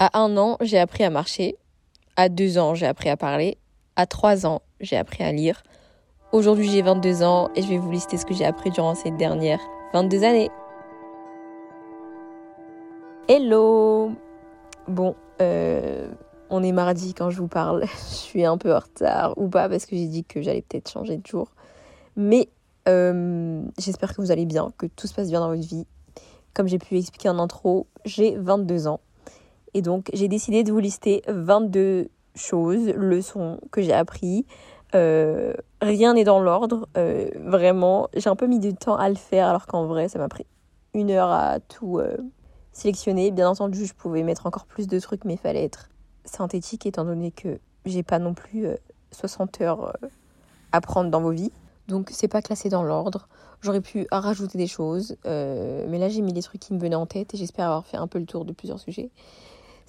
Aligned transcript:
À 0.00 0.16
un 0.20 0.36
an, 0.36 0.56
j'ai 0.60 0.78
appris 0.78 1.02
à 1.02 1.10
marcher. 1.10 1.56
À 2.14 2.28
deux 2.28 2.56
ans, 2.56 2.76
j'ai 2.76 2.86
appris 2.86 3.08
à 3.08 3.16
parler. 3.16 3.58
À 3.96 4.06
trois 4.06 4.46
ans, 4.46 4.62
j'ai 4.78 4.96
appris 4.96 5.24
à 5.24 5.32
lire. 5.32 5.64
Aujourd'hui, 6.30 6.70
j'ai 6.70 6.82
22 6.82 7.24
ans 7.24 7.50
et 7.56 7.62
je 7.62 7.68
vais 7.68 7.78
vous 7.78 7.90
lister 7.90 8.16
ce 8.16 8.24
que 8.24 8.32
j'ai 8.32 8.44
appris 8.44 8.70
durant 8.70 8.94
ces 8.94 9.10
dernières 9.10 9.58
22 9.94 10.22
années. 10.22 10.50
Hello 13.26 14.12
Bon, 14.86 15.16
euh, 15.42 16.08
on 16.48 16.62
est 16.62 16.70
mardi 16.70 17.12
quand 17.12 17.30
je 17.30 17.38
vous 17.38 17.48
parle. 17.48 17.84
je 18.10 18.14
suis 18.14 18.44
un 18.44 18.56
peu 18.56 18.72
en 18.72 18.78
retard 18.78 19.34
ou 19.36 19.48
pas 19.48 19.68
parce 19.68 19.84
que 19.84 19.96
j'ai 19.96 20.06
dit 20.06 20.22
que 20.22 20.42
j'allais 20.42 20.62
peut-être 20.62 20.88
changer 20.88 21.16
de 21.16 21.26
jour. 21.26 21.50
Mais 22.14 22.48
euh, 22.86 23.64
j'espère 23.80 24.14
que 24.14 24.20
vous 24.20 24.30
allez 24.30 24.46
bien, 24.46 24.70
que 24.78 24.86
tout 24.86 25.08
se 25.08 25.14
passe 25.14 25.28
bien 25.28 25.40
dans 25.40 25.48
votre 25.48 25.66
vie. 25.66 25.88
Comme 26.54 26.68
j'ai 26.68 26.78
pu 26.78 26.96
expliquer 26.96 27.30
en 27.30 27.40
intro, 27.40 27.88
j'ai 28.04 28.36
22 28.36 28.86
ans. 28.86 29.00
Et 29.78 29.82
donc, 29.82 30.10
j'ai 30.12 30.26
décidé 30.26 30.64
de 30.64 30.72
vous 30.72 30.80
lister 30.80 31.22
22 31.28 32.08
choses, 32.34 32.88
leçons 32.96 33.60
que 33.70 33.80
j'ai 33.80 33.92
appris. 33.92 34.44
Euh, 34.96 35.54
rien 35.80 36.14
n'est 36.14 36.24
dans 36.24 36.40
l'ordre, 36.40 36.88
euh, 36.96 37.28
vraiment. 37.44 38.08
J'ai 38.16 38.28
un 38.28 38.34
peu 38.34 38.48
mis 38.48 38.58
du 38.58 38.74
temps 38.74 38.96
à 38.96 39.08
le 39.08 39.14
faire, 39.14 39.46
alors 39.46 39.68
qu'en 39.68 39.86
vrai, 39.86 40.08
ça 40.08 40.18
m'a 40.18 40.28
pris 40.28 40.46
une 40.94 41.12
heure 41.12 41.30
à 41.30 41.60
tout 41.60 42.00
sélectionner. 42.72 43.30
Bien 43.30 43.50
entendu, 43.50 43.86
je 43.86 43.94
pouvais 43.94 44.24
mettre 44.24 44.46
encore 44.46 44.66
plus 44.66 44.88
de 44.88 44.98
trucs, 44.98 45.24
mais 45.24 45.34
il 45.34 45.38
fallait 45.38 45.62
être 45.62 45.90
synthétique, 46.24 46.84
étant 46.84 47.04
donné 47.04 47.30
que 47.30 47.60
j'ai 47.84 48.02
pas 48.02 48.18
non 48.18 48.34
plus 48.34 48.66
60 49.12 49.60
heures 49.60 49.96
à 50.72 50.80
prendre 50.80 51.08
dans 51.08 51.20
vos 51.20 51.30
vies. 51.30 51.52
Donc 51.86 52.10
c'est 52.12 52.26
pas 52.26 52.42
classé 52.42 52.68
dans 52.68 52.82
l'ordre. 52.82 53.28
J'aurais 53.60 53.80
pu 53.80 54.06
rajouter 54.12 54.56
des 54.58 54.66
choses, 54.66 55.16
euh, 55.26 55.86
mais 55.88 55.98
là 55.98 56.08
j'ai 56.08 56.20
mis 56.20 56.32
les 56.32 56.42
trucs 56.42 56.60
qui 56.60 56.74
me 56.74 56.78
venaient 56.78 56.94
en 56.94 57.06
tête 57.06 57.34
et 57.34 57.36
j'espère 57.36 57.66
avoir 57.66 57.86
fait 57.86 57.96
un 57.96 58.06
peu 58.06 58.18
le 58.18 58.26
tour 58.26 58.44
de 58.44 58.52
plusieurs 58.52 58.78
sujets. 58.78 59.10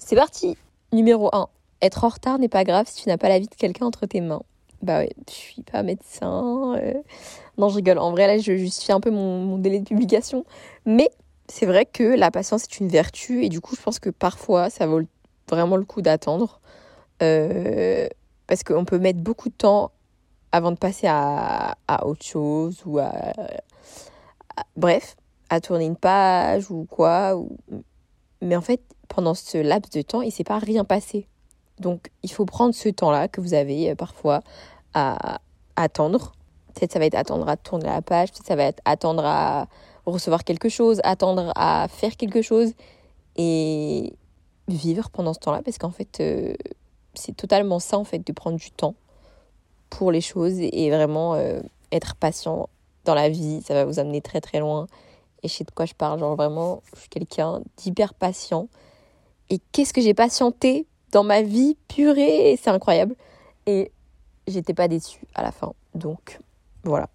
C'est 0.02 0.16
parti 0.16 0.56
Numéro 0.92 1.28
1. 1.32 1.46
Être 1.82 2.04
en 2.04 2.08
retard 2.08 2.38
n'est 2.38 2.48
pas 2.48 2.64
grave 2.64 2.86
si 2.88 3.02
tu 3.02 3.08
n'as 3.10 3.18
pas 3.18 3.28
la 3.28 3.38
vie 3.38 3.46
de 3.46 3.54
quelqu'un 3.54 3.84
entre 3.84 4.06
tes 4.06 4.22
mains. 4.22 4.42
Bah 4.82 5.00
ouais, 5.00 5.12
je 5.28 5.34
suis 5.34 5.62
pas 5.62 5.82
médecin. 5.82 6.74
Euh. 6.78 6.94
Non, 7.58 7.68
je 7.68 7.76
rigole. 7.76 7.98
En 7.98 8.10
vrai, 8.10 8.26
là, 8.26 8.38
je 8.38 8.56
justifie 8.56 8.92
un 8.92 9.00
peu 9.00 9.10
mon, 9.10 9.58
délai 9.58 9.78
de 9.78 9.84
publication. 9.84 10.46
Mais 10.86 11.10
c'est 11.48 11.66
vrai 11.66 11.84
que 11.84 12.02
la 12.02 12.30
patience 12.30 12.64
est 12.64 12.80
une 12.80 12.88
vertu 12.88 13.44
et 13.44 13.50
du 13.50 13.60
coup, 13.60 13.76
je 13.76 13.82
pense 13.82 13.98
que 13.98 14.08
parfois, 14.08 14.70
ça 14.70 14.86
vaut 14.86 15.02
vraiment 15.48 15.76
le 15.76 15.84
coup 15.84 16.00
d'attendre. 16.00 16.60
Euh, 17.22 18.08
parce 18.46 18.64
qu'on 18.64 18.86
peut 18.86 18.98
mettre 18.98 19.20
beaucoup 19.20 19.50
de 19.50 19.54
temps 19.54 19.92
avant 20.50 20.72
de 20.72 20.78
passer 20.78 21.08
à, 21.08 21.76
autre 22.04 22.24
chose 22.24 22.82
ou 22.86 22.98
à, 22.98 23.12
bref, 24.76 25.14
à 25.50 25.60
tourner 25.60 25.84
une 25.84 25.96
page 25.96 26.70
ou 26.70 26.86
quoi. 26.90 27.38
Mais 28.40 28.56
en 28.56 28.62
fait, 28.62 28.80
pendant 29.10 29.34
ce 29.34 29.58
laps 29.58 29.90
de 29.90 30.02
temps, 30.02 30.22
il 30.22 30.26
ne 30.26 30.32
s'est 30.32 30.44
pas 30.44 30.58
rien 30.58 30.84
passé. 30.84 31.26
Donc, 31.78 32.10
il 32.22 32.30
faut 32.30 32.46
prendre 32.46 32.74
ce 32.74 32.88
temps-là 32.88 33.28
que 33.28 33.40
vous 33.40 33.54
avez 33.54 33.90
euh, 33.90 33.94
parfois 33.94 34.40
à, 34.94 35.40
attendre. 35.76 36.32
Peut-être 36.74 36.92
ça 36.92 36.98
va 36.98 37.06
être 37.06 37.16
attendre 37.16 37.48
à 37.48 37.56
tourner 37.56 37.86
la 37.86 38.02
page, 38.02 38.32
peut-être 38.32 38.46
ça 38.46 38.56
va 38.56 38.64
être 38.64 38.80
attendre 38.84 39.24
à 39.24 39.66
recevoir 40.06 40.44
quelque 40.44 40.68
chose, 40.68 41.00
attendre 41.04 41.52
à 41.56 41.88
faire 41.88 42.16
quelque 42.16 42.42
chose 42.42 42.72
et 43.36 44.12
vivre 44.68 45.10
pendant 45.10 45.32
ce 45.34 45.40
temps-là 45.40 45.62
parce 45.64 45.78
qu'en 45.78 45.90
fait, 45.90 46.20
euh, 46.20 46.54
c'est 47.14 47.36
totalement 47.36 47.78
ça 47.78 47.98
en 47.98 48.04
fait 48.04 48.24
de 48.24 48.32
prendre 48.32 48.58
du 48.58 48.70
temps 48.70 48.94
pour 49.88 50.12
les 50.12 50.20
choses 50.20 50.58
et 50.58 50.90
vraiment 50.90 51.34
euh, 51.34 51.60
être 51.92 52.14
patient 52.14 52.68
dans 53.04 53.14
la 53.14 53.28
vie, 53.28 53.62
ça 53.62 53.74
va 53.74 53.84
vous 53.84 53.98
amener 53.98 54.20
très 54.20 54.40
très 54.40 54.60
loin. 54.60 54.86
Et 55.42 55.48
je 55.48 55.54
sais 55.54 55.64
de 55.64 55.70
quoi 55.70 55.86
je 55.86 55.94
parle, 55.94 56.20
genre 56.20 56.36
vraiment, 56.36 56.82
je 56.94 57.00
suis 57.00 57.08
quelqu'un 57.08 57.62
d'hyper 57.76 58.14
patient. 58.14 58.68
Et 59.50 59.58
qu'est-ce 59.72 59.92
que 59.92 60.00
j'ai 60.00 60.14
patienté 60.14 60.86
dans 61.12 61.24
ma 61.24 61.42
vie 61.42 61.76
purée, 61.88 62.58
c'est 62.60 62.70
incroyable. 62.70 63.14
Et 63.66 63.92
j'étais 64.46 64.74
pas 64.74 64.88
déçue 64.88 65.26
à 65.34 65.42
la 65.42 65.52
fin. 65.52 65.72
Donc 65.94 66.38
voilà, 66.84 67.08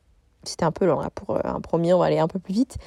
c'était 0.44 0.66
un 0.66 0.72
peu 0.72 0.86
lent 0.86 1.02
là 1.02 1.10
pour 1.10 1.38
euh, 1.38 1.42
un 1.44 1.62
premier, 1.62 1.94
on 1.94 2.00
va 2.00 2.06
aller 2.06 2.20
un 2.20 2.28
peu 2.28 2.40
plus 2.40 2.54
vite. 2.54 2.78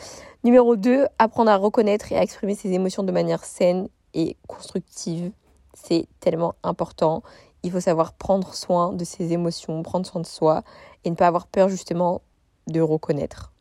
Numéro 0.45 0.77
2, 0.77 1.07
apprendre 1.19 1.51
à 1.51 1.57
reconnaître 1.57 2.13
et 2.13 2.17
à 2.17 2.23
exprimer 2.23 2.55
ses 2.55 2.73
émotions 2.73 3.03
de 3.03 3.13
manière 3.13 3.45
saine 3.45 3.89
et 4.15 4.37
constructive. 4.47 5.33
C'est 5.75 6.07
tellement 6.21 6.55
important 6.63 7.23
il 7.63 7.73
faut 7.73 7.81
savoir 7.81 8.13
prendre 8.13 8.55
soin 8.55 8.93
de 8.93 9.05
ses 9.05 9.33
émotions, 9.33 9.83
prendre 9.83 10.07
soin 10.07 10.21
de 10.21 10.27
soi 10.27 10.63
et 11.05 11.11
ne 11.11 11.17
pas 11.17 11.27
avoir 11.27 11.47
peur 11.47 11.69
justement 11.69 12.23
de 12.67 12.81
reconnaître 12.81 13.53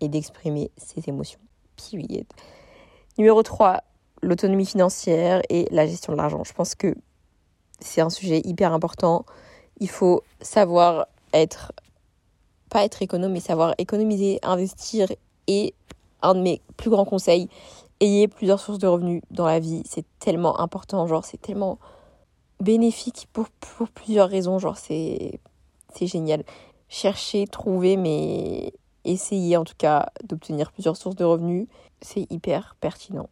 et 0.00 0.08
d'exprimer 0.08 0.70
ses 0.76 1.08
émotions. 1.08 1.40
Numéro 3.18 3.42
3, 3.42 3.82
l'autonomie 4.24 4.66
financière 4.66 5.42
et 5.48 5.68
la 5.70 5.86
gestion 5.86 6.12
de 6.12 6.18
l'argent. 6.18 6.42
Je 6.44 6.52
pense 6.52 6.74
que 6.74 6.94
c'est 7.80 8.00
un 8.00 8.10
sujet 8.10 8.40
hyper 8.44 8.72
important. 8.72 9.24
Il 9.78 9.88
faut 9.88 10.22
savoir 10.40 11.06
être, 11.32 11.72
pas 12.70 12.84
être 12.84 13.02
économe, 13.02 13.32
mais 13.32 13.40
savoir 13.40 13.74
économiser, 13.78 14.38
investir. 14.42 15.08
Et 15.46 15.74
un 16.22 16.34
de 16.34 16.40
mes 16.40 16.62
plus 16.76 16.90
grands 16.90 17.04
conseils, 17.04 17.48
ayez 18.00 18.28
plusieurs 18.28 18.60
sources 18.60 18.78
de 18.78 18.86
revenus 18.86 19.22
dans 19.30 19.46
la 19.46 19.60
vie. 19.60 19.82
C'est 19.84 20.06
tellement 20.18 20.58
important. 20.60 21.06
Genre, 21.06 21.24
c'est 21.24 21.40
tellement 21.40 21.78
bénéfique 22.60 23.28
pour, 23.32 23.48
pour 23.50 23.88
plusieurs 23.88 24.28
raisons. 24.28 24.58
Genre, 24.58 24.78
c'est 24.78 25.40
génial. 26.00 26.44
Chercher, 26.88 27.46
trouver, 27.46 27.96
mais 27.96 28.72
essayer 29.04 29.56
en 29.56 29.64
tout 29.64 29.74
cas 29.76 30.08
d'obtenir 30.22 30.72
plusieurs 30.72 30.96
sources 30.96 31.16
de 31.16 31.24
revenus, 31.24 31.66
c'est 32.00 32.26
hyper 32.30 32.76
pertinent 32.80 33.28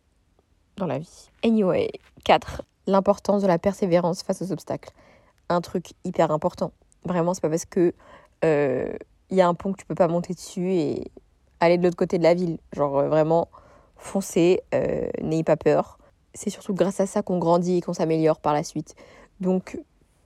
dans 0.77 0.87
la 0.87 0.99
vie. 0.99 1.31
Anyway, 1.45 1.91
4. 2.25 2.63
L'importance 2.87 3.43
de 3.43 3.47
la 3.47 3.59
persévérance 3.59 4.23
face 4.23 4.43
aux 4.43 4.53
obstacles. 4.53 4.91
Un 5.49 5.61
truc 5.61 5.93
hyper 6.05 6.31
important. 6.31 6.73
Vraiment, 7.05 7.35
c'est 7.35 7.41
pas 7.41 7.51
parce 7.51 7.67
que 7.67 7.95
il 8.43 8.49
euh, 8.49 8.93
y 9.31 9.41
a 9.41 9.47
un 9.47 9.55
pont 9.55 9.73
que 9.73 9.79
tu 9.79 9.87
peux 9.87 9.95
pas 9.95 10.09
monter 10.09 10.35
dessus 10.35 10.73
et 10.73 11.11
aller 11.61 11.79
de 11.79 11.85
l'autre 11.85 11.97
côté 11.97 12.19
de 12.19 12.25
la 12.25 12.35
ville. 12.35 12.59
Genre 12.73 12.99
euh, 12.99 13.09
vraiment, 13.09 13.49
foncez, 13.97 14.63
euh, 14.75 15.09
n'ayez 15.21 15.45
pas 15.45 15.57
peur 15.57 15.99
c'est 16.35 16.51
surtout 16.51 16.75
grâce 16.75 17.01
à 17.01 17.07
ça 17.07 17.23
qu'on 17.23 17.39
grandit 17.39 17.79
et 17.79 17.81
qu'on 17.81 17.93
s'améliore 17.93 18.41
par 18.41 18.53
la 18.53 18.65
suite. 18.65 18.95
Donc, 19.41 19.79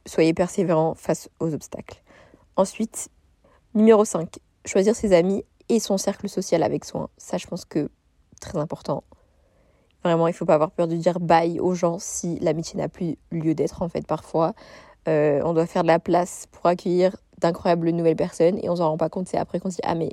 soyez 0.07 0.35
persévérants 0.35 0.95
face 0.95 1.29
aux 1.41 1.53
obstacles. 1.53 2.03
Ensuite, 2.57 3.09
numéro 3.75 4.05
5, 4.05 4.39
choisir 4.65 4.95
ses 4.95 5.13
amis 5.13 5.45
et 5.69 5.81
son 5.81 5.99
cercle 5.99 6.29
social 6.29 6.63
avec 6.63 6.85
soin. 6.85 7.09
Ça, 7.17 7.39
je 7.39 7.47
pense 7.47 7.65
que 7.65 7.91
très 8.41 8.59
important. 8.59 9.05
Vraiment, 10.05 10.29
il 10.29 10.33
faut 10.33 10.45
pas 10.45 10.55
avoir 10.55 10.71
peur 10.71 10.89
de 10.89 10.97
dire 10.97 11.21
bye 11.21 11.59
aux 11.59 11.75
gens 11.75 11.99
si 11.99 12.39
l'amitié 12.41 12.79
n'a 12.79 12.89
plus 12.89 13.17
lieu 13.31 13.55
d'être, 13.55 13.83
en 13.83 13.89
fait, 13.89 14.07
parfois. 14.07 14.55
Euh, 15.09 15.41
on 15.45 15.53
doit 15.53 15.67
faire 15.67 15.83
de 15.83 15.89
la 15.89 15.99
place 15.99 16.47
pour 16.51 16.67
accueillir 16.67 17.17
d'incroyables 17.39 17.91
nouvelles 17.91 18.17
personnes 18.17 18.59
et 18.63 18.71
on 18.71 18.77
s'en 18.77 18.91
rend 18.91 18.97
pas 18.97 19.09
compte. 19.09 19.29
C'est 19.29 19.39
après 19.39 19.61
qu'on 19.61 19.71
se 19.71 19.77
dit 19.77 19.83
Ah, 19.85 19.95
mais 19.95 20.11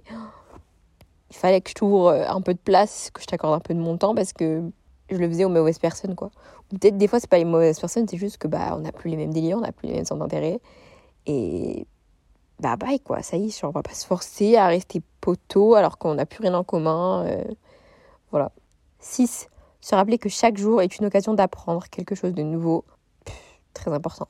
il 1.29 1.35
fallait 1.35 1.61
que 1.61 1.69
je 1.69 1.75
t'ouvre 1.75 2.09
un 2.11 2.41
peu 2.41 2.53
de 2.53 2.59
place, 2.59 3.09
que 3.11 3.21
je 3.21 3.25
t'accorde 3.25 3.55
un 3.55 3.59
peu 3.59 3.73
de 3.73 3.79
mon 3.79 3.97
temps 3.97 4.13
parce 4.13 4.33
que 4.33 4.63
je 5.09 5.17
le 5.17 5.27
faisais 5.27 5.45
aux 5.45 5.49
mauvaises 5.49 5.79
personnes, 5.79 6.15
quoi. 6.15 6.31
Peut-être 6.69 6.97
des 6.97 7.07
fois, 7.07 7.19
c'est 7.19 7.29
pas 7.29 7.37
les 7.37 7.45
mauvaises 7.45 7.79
personnes, 7.79 8.07
c'est 8.07 8.17
juste 8.17 8.37
que 8.37 8.47
bah, 8.47 8.73
on 8.75 8.79
n'a 8.79 8.91
plus 8.91 9.09
les 9.09 9.17
mêmes 9.17 9.33
délires, 9.33 9.57
on 9.57 9.61
n'a 9.61 9.71
plus 9.71 9.87
les 9.87 9.95
mêmes 9.95 10.05
centres 10.05 10.21
d'intérêt. 10.21 10.59
Et 11.25 11.85
bah, 12.59 12.75
bye, 12.75 12.99
quoi. 12.99 13.21
Ça 13.21 13.37
y 13.37 13.47
est, 13.47 13.59
genre, 13.59 13.69
on 13.69 13.73
va 13.73 13.83
pas 13.83 13.93
se 13.93 14.05
forcer 14.05 14.55
à 14.55 14.67
rester 14.67 15.01
poteau 15.21 15.75
alors 15.75 15.97
qu'on 15.97 16.15
n'a 16.15 16.25
plus 16.25 16.41
rien 16.41 16.53
en 16.53 16.63
commun. 16.63 17.25
Euh, 17.25 17.43
voilà. 18.31 18.51
6. 18.99 19.49
Se 19.83 19.95
rappeler 19.95 20.17
que 20.17 20.29
chaque 20.29 20.57
jour 20.57 20.81
est 20.81 20.97
une 20.97 21.05
occasion 21.05 21.33
d'apprendre 21.33 21.83
quelque 21.89 22.15
chose 22.15 22.33
de 22.33 22.41
nouveau. 22.41 22.85
très 23.73 23.91
important. 23.91 24.27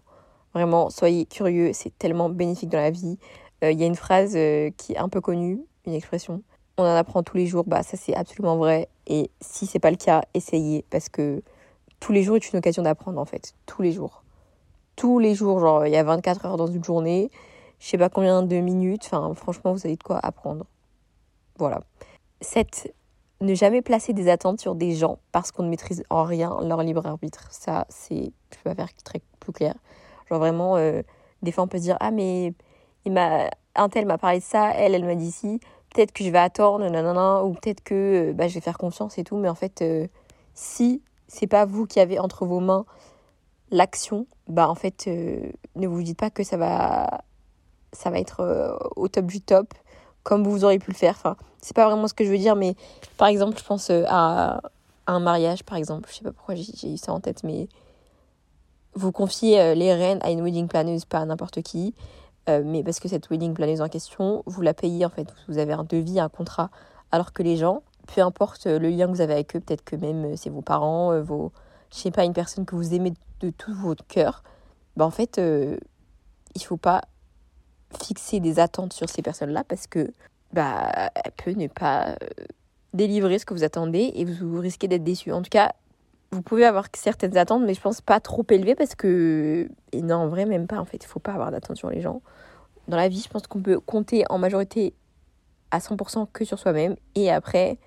Vraiment, 0.54 0.90
soyez 0.90 1.26
curieux, 1.26 1.72
c'est 1.74 1.98
tellement 1.98 2.30
bénéfique 2.30 2.70
dans 2.70 2.80
la 2.80 2.92
vie. 2.92 3.18
Euh, 3.64 3.72
il 3.72 3.80
y 3.80 3.84
a 3.84 3.86
une 3.86 3.96
phrase 3.96 4.34
euh, 4.36 4.72
qui 4.78 4.94
est 4.94 4.98
un 4.98 5.10
peu 5.10 5.22
connue, 5.22 5.62
une 5.86 5.94
expression 5.94 6.42
on 6.78 6.84
en 6.84 6.96
apprend 6.96 7.24
tous 7.24 7.38
les 7.38 7.46
jours, 7.46 7.64
bah 7.66 7.84
ça 7.84 7.98
c'est 7.98 8.16
absolument 8.16 8.58
vrai. 8.58 8.90
Et 9.08 9.30
si 9.42 9.66
c'est 9.66 9.80
pas 9.80 9.92
le 9.92 9.98
cas, 9.98 10.24
essayez 10.34 10.84
parce 10.90 11.10
que 11.10 11.44
tous 12.00 12.12
les 12.12 12.24
jours 12.24 12.36
est 12.36 12.52
une 12.52 12.60
occasion 12.60 12.84
d'apprendre 12.84 13.20
en 13.20 13.26
fait, 13.26 13.54
tous 13.66 13.82
les 13.82 13.92
jours. 13.92 14.24
Tous 14.96 15.20
les 15.20 15.36
jours, 15.36 15.60
genre 15.60 15.86
il 15.86 15.94
y 15.94 15.98
a 15.98 16.04
24 16.04 16.46
heures 16.46 16.58
dans 16.58 16.68
une 16.68 16.84
journée, 16.84 17.30
je 17.80 17.88
sais 17.88 17.98
pas 17.98 18.10
combien 18.10 18.44
de 18.44 18.56
minutes, 18.58 19.04
enfin 19.06 19.34
franchement 19.36 19.74
vous 19.74 19.86
avez 19.86 19.98
de 19.98 20.04
quoi 20.04 20.20
apprendre. 20.24 20.66
Voilà. 21.58 21.82
7. 22.42 22.94
Ne 23.44 23.54
jamais 23.56 23.82
placer 23.82 24.14
des 24.14 24.30
attentes 24.30 24.60
sur 24.60 24.74
des 24.74 24.96
gens 24.96 25.20
parce 25.32 25.52
qu'on 25.52 25.64
ne 25.64 25.70
maîtrise 25.70 26.04
en 26.10 26.24
rien 26.24 26.58
leur 26.64 26.82
libre 26.82 27.06
arbitre. 27.06 27.48
Ça, 27.52 27.86
c'est, 27.90 28.32
je 28.52 28.58
peux 28.64 28.74
faire 28.74 28.94
très 29.04 29.22
plus 29.40 29.54
clair. 29.54 29.76
Genre 30.30 30.40
vraiment, 30.40 30.78
euh, 30.78 31.02
des 31.42 31.52
fois 31.52 31.66
on 31.66 31.68
peut 31.68 31.78
se 31.78 31.84
dire 31.84 31.98
ah 32.00 32.12
mais 32.12 32.54
il 33.06 33.12
m'a, 33.12 33.50
un 33.76 33.90
tel 33.90 34.06
m'a 34.06 34.18
parlé 34.18 34.40
de 34.40 34.44
ça, 34.44 34.72
elle, 34.74 34.96
elle 34.96 35.06
m'a 35.06 35.16
dit 35.16 35.32
ci 35.32 35.60
peut-être 35.94 36.12
que 36.12 36.24
je 36.24 36.30
vais 36.30 36.40
attendre, 36.40 36.88
nanana, 36.90 37.44
ou 37.44 37.54
peut-être 37.54 37.84
que 37.84 38.32
euh, 38.32 38.34
bah, 38.34 38.48
je 38.48 38.56
vais 38.56 38.62
faire 38.62 38.78
confiance 38.78 39.18
et 39.18 39.24
tout. 39.24 39.38
Mais 39.38 39.50
en 39.50 39.56
fait, 39.56 39.82
euh, 39.82 40.08
si 40.54 41.02
c'est 41.28 41.48
pas 41.48 41.66
vous 41.66 41.86
qui 41.86 42.00
avez 42.00 42.20
entre 42.20 42.46
vos 42.46 42.60
mains 42.60 42.86
l'action, 43.72 44.28
bah 44.48 44.70
en 44.70 44.76
fait, 44.76 45.06
euh, 45.08 45.52
ne 45.76 45.88
vous 45.88 46.04
dites 46.04 46.20
pas 46.20 46.30
que 46.30 46.44
ça 46.44 46.58
va, 46.58 47.24
ça 47.92 48.10
va 48.10 48.20
être 48.20 48.78
au 48.96 49.08
top 49.08 49.26
du 49.26 49.42
top, 49.42 49.74
comme 50.24 50.44
vous 50.44 50.64
auriez 50.64 50.80
pu 50.80 50.92
le 50.92 50.96
faire. 50.96 51.16
Enfin, 51.18 51.36
c'est 51.62 51.76
pas 51.76 51.86
vraiment 51.88 52.08
ce 52.08 52.14
que 52.14 52.24
je 52.24 52.30
veux 52.30 52.38
dire, 52.38 52.56
mais 52.56 52.76
par 53.18 53.28
exemple, 53.28 53.58
je 53.58 53.64
pense 53.64 53.90
à, 53.90 54.62
un 55.06 55.20
mariage, 55.20 55.64
par 55.64 55.78
exemple. 55.78 56.10
Je 56.10 56.16
sais 56.16 56.24
pas 56.24 56.32
pourquoi 56.32 56.56
j'ai 56.56 56.94
eu 56.94 56.98
ça 56.98 57.14
en 57.14 57.20
tête, 57.20 57.44
mais 57.44 57.68
vous 58.96 59.12
confiez 59.12 59.76
les 59.76 59.94
rênes 59.94 60.20
à 60.22 60.32
une 60.32 60.42
wedding 60.42 60.68
planeuse, 60.68 61.06
pas 61.06 61.20
à 61.20 61.26
n'importe 61.26 61.62
qui. 61.62 61.94
mais 62.48 62.84
parce 62.84 63.00
que 63.00 63.08
cette 63.08 63.30
wedding 63.30 63.54
planeuse 63.54 63.82
en 63.82 63.90
question, 63.90 64.44
vous 64.46 64.62
la 64.62 64.74
payez 64.74 65.06
en 65.06 65.10
fait, 65.10 65.28
vous 65.48 65.58
avez 65.58 65.74
un 65.74 65.84
devis, 65.84 66.20
un 66.20 66.30
contrat. 66.30 66.70
Alors 67.12 67.34
que 67.34 67.44
les 67.44 67.58
gens, 67.58 67.84
peu 68.14 68.22
importe 68.22 68.66
le 68.66 68.90
lien 68.90 69.08
que 69.08 69.12
vous 69.12 69.22
avez 69.22 69.34
avec 69.34 69.56
eux, 69.56 69.60
peut-être 69.60 69.84
que 69.84 69.96
même 69.96 70.38
c'est 70.38 70.50
vos 70.50 70.62
parents, 70.62 71.20
vos, 71.22 71.52
je 71.92 71.98
sais 71.98 72.12
pas, 72.12 72.24
une 72.24 72.34
personne 72.34 72.66
que 72.66 72.76
vous 72.76 72.94
aimez 72.94 73.14
de 73.42 73.50
tout 73.50 73.74
votre 73.74 74.06
cœur, 74.08 74.44
bah 74.96 75.06
en 75.06 75.12
fait, 75.12 75.42
il 76.56 76.64
faut 76.64 76.78
pas 76.78 77.02
fixer 77.98 78.40
des 78.40 78.60
attentes 78.60 78.94
sur 78.94 79.10
ces 79.10 79.22
personnes-là 79.22 79.64
parce 79.68 79.88
que 79.88 80.12
bah, 80.52 81.10
elle 81.16 81.32
peut 81.32 81.52
ne 81.52 81.68
pas 81.68 82.10
euh, 82.10 82.16
délivrer 82.94 83.40
ce 83.40 83.46
que 83.46 83.54
vous 83.54 83.64
attendez 83.64 84.12
et 84.16 84.26
vous 84.26 84.60
risquez 84.60 84.88
d'être 84.88 85.04
déçu. 85.04 85.32
En 85.32 85.42
tout 85.42 85.50
cas, 85.50 85.74
vous 86.32 86.42
pouvez 86.42 86.66
avoir 86.66 86.88
certaines 86.96 87.38
attentes, 87.38 87.64
mais 87.64 87.74
je 87.74 87.82
pense 87.82 88.02
pas 88.02 88.20
trop 88.20 88.46
élevées 88.50 88.76
parce 88.76 88.96
que. 88.96 89.68
Et 89.92 90.02
non, 90.02 90.16
en 90.16 90.28
vrai, 90.28 90.46
même 90.46 90.68
pas. 90.68 90.80
En 90.80 90.86
fait, 90.86 90.98
il 90.98 91.08
faut 91.08 91.20
pas 91.20 91.34
avoir 91.34 91.52
d'attentes 91.52 91.78
sur 91.78 91.90
les 91.90 92.02
gens. 92.02 92.22
Dans 92.88 92.98
la 92.98 93.08
vie, 93.08 93.22
je 93.22 93.30
pense 93.30 93.48
qu'on 93.48 93.62
peut 93.62 93.80
compter 93.80 94.26
en 94.30 94.38
majorité 94.38 94.94
à 95.72 95.80
100% 95.80 96.28
que 96.32 96.46
sur 96.46 96.60
soi-même 96.60 96.96
et 97.16 97.32
après, 97.32 97.78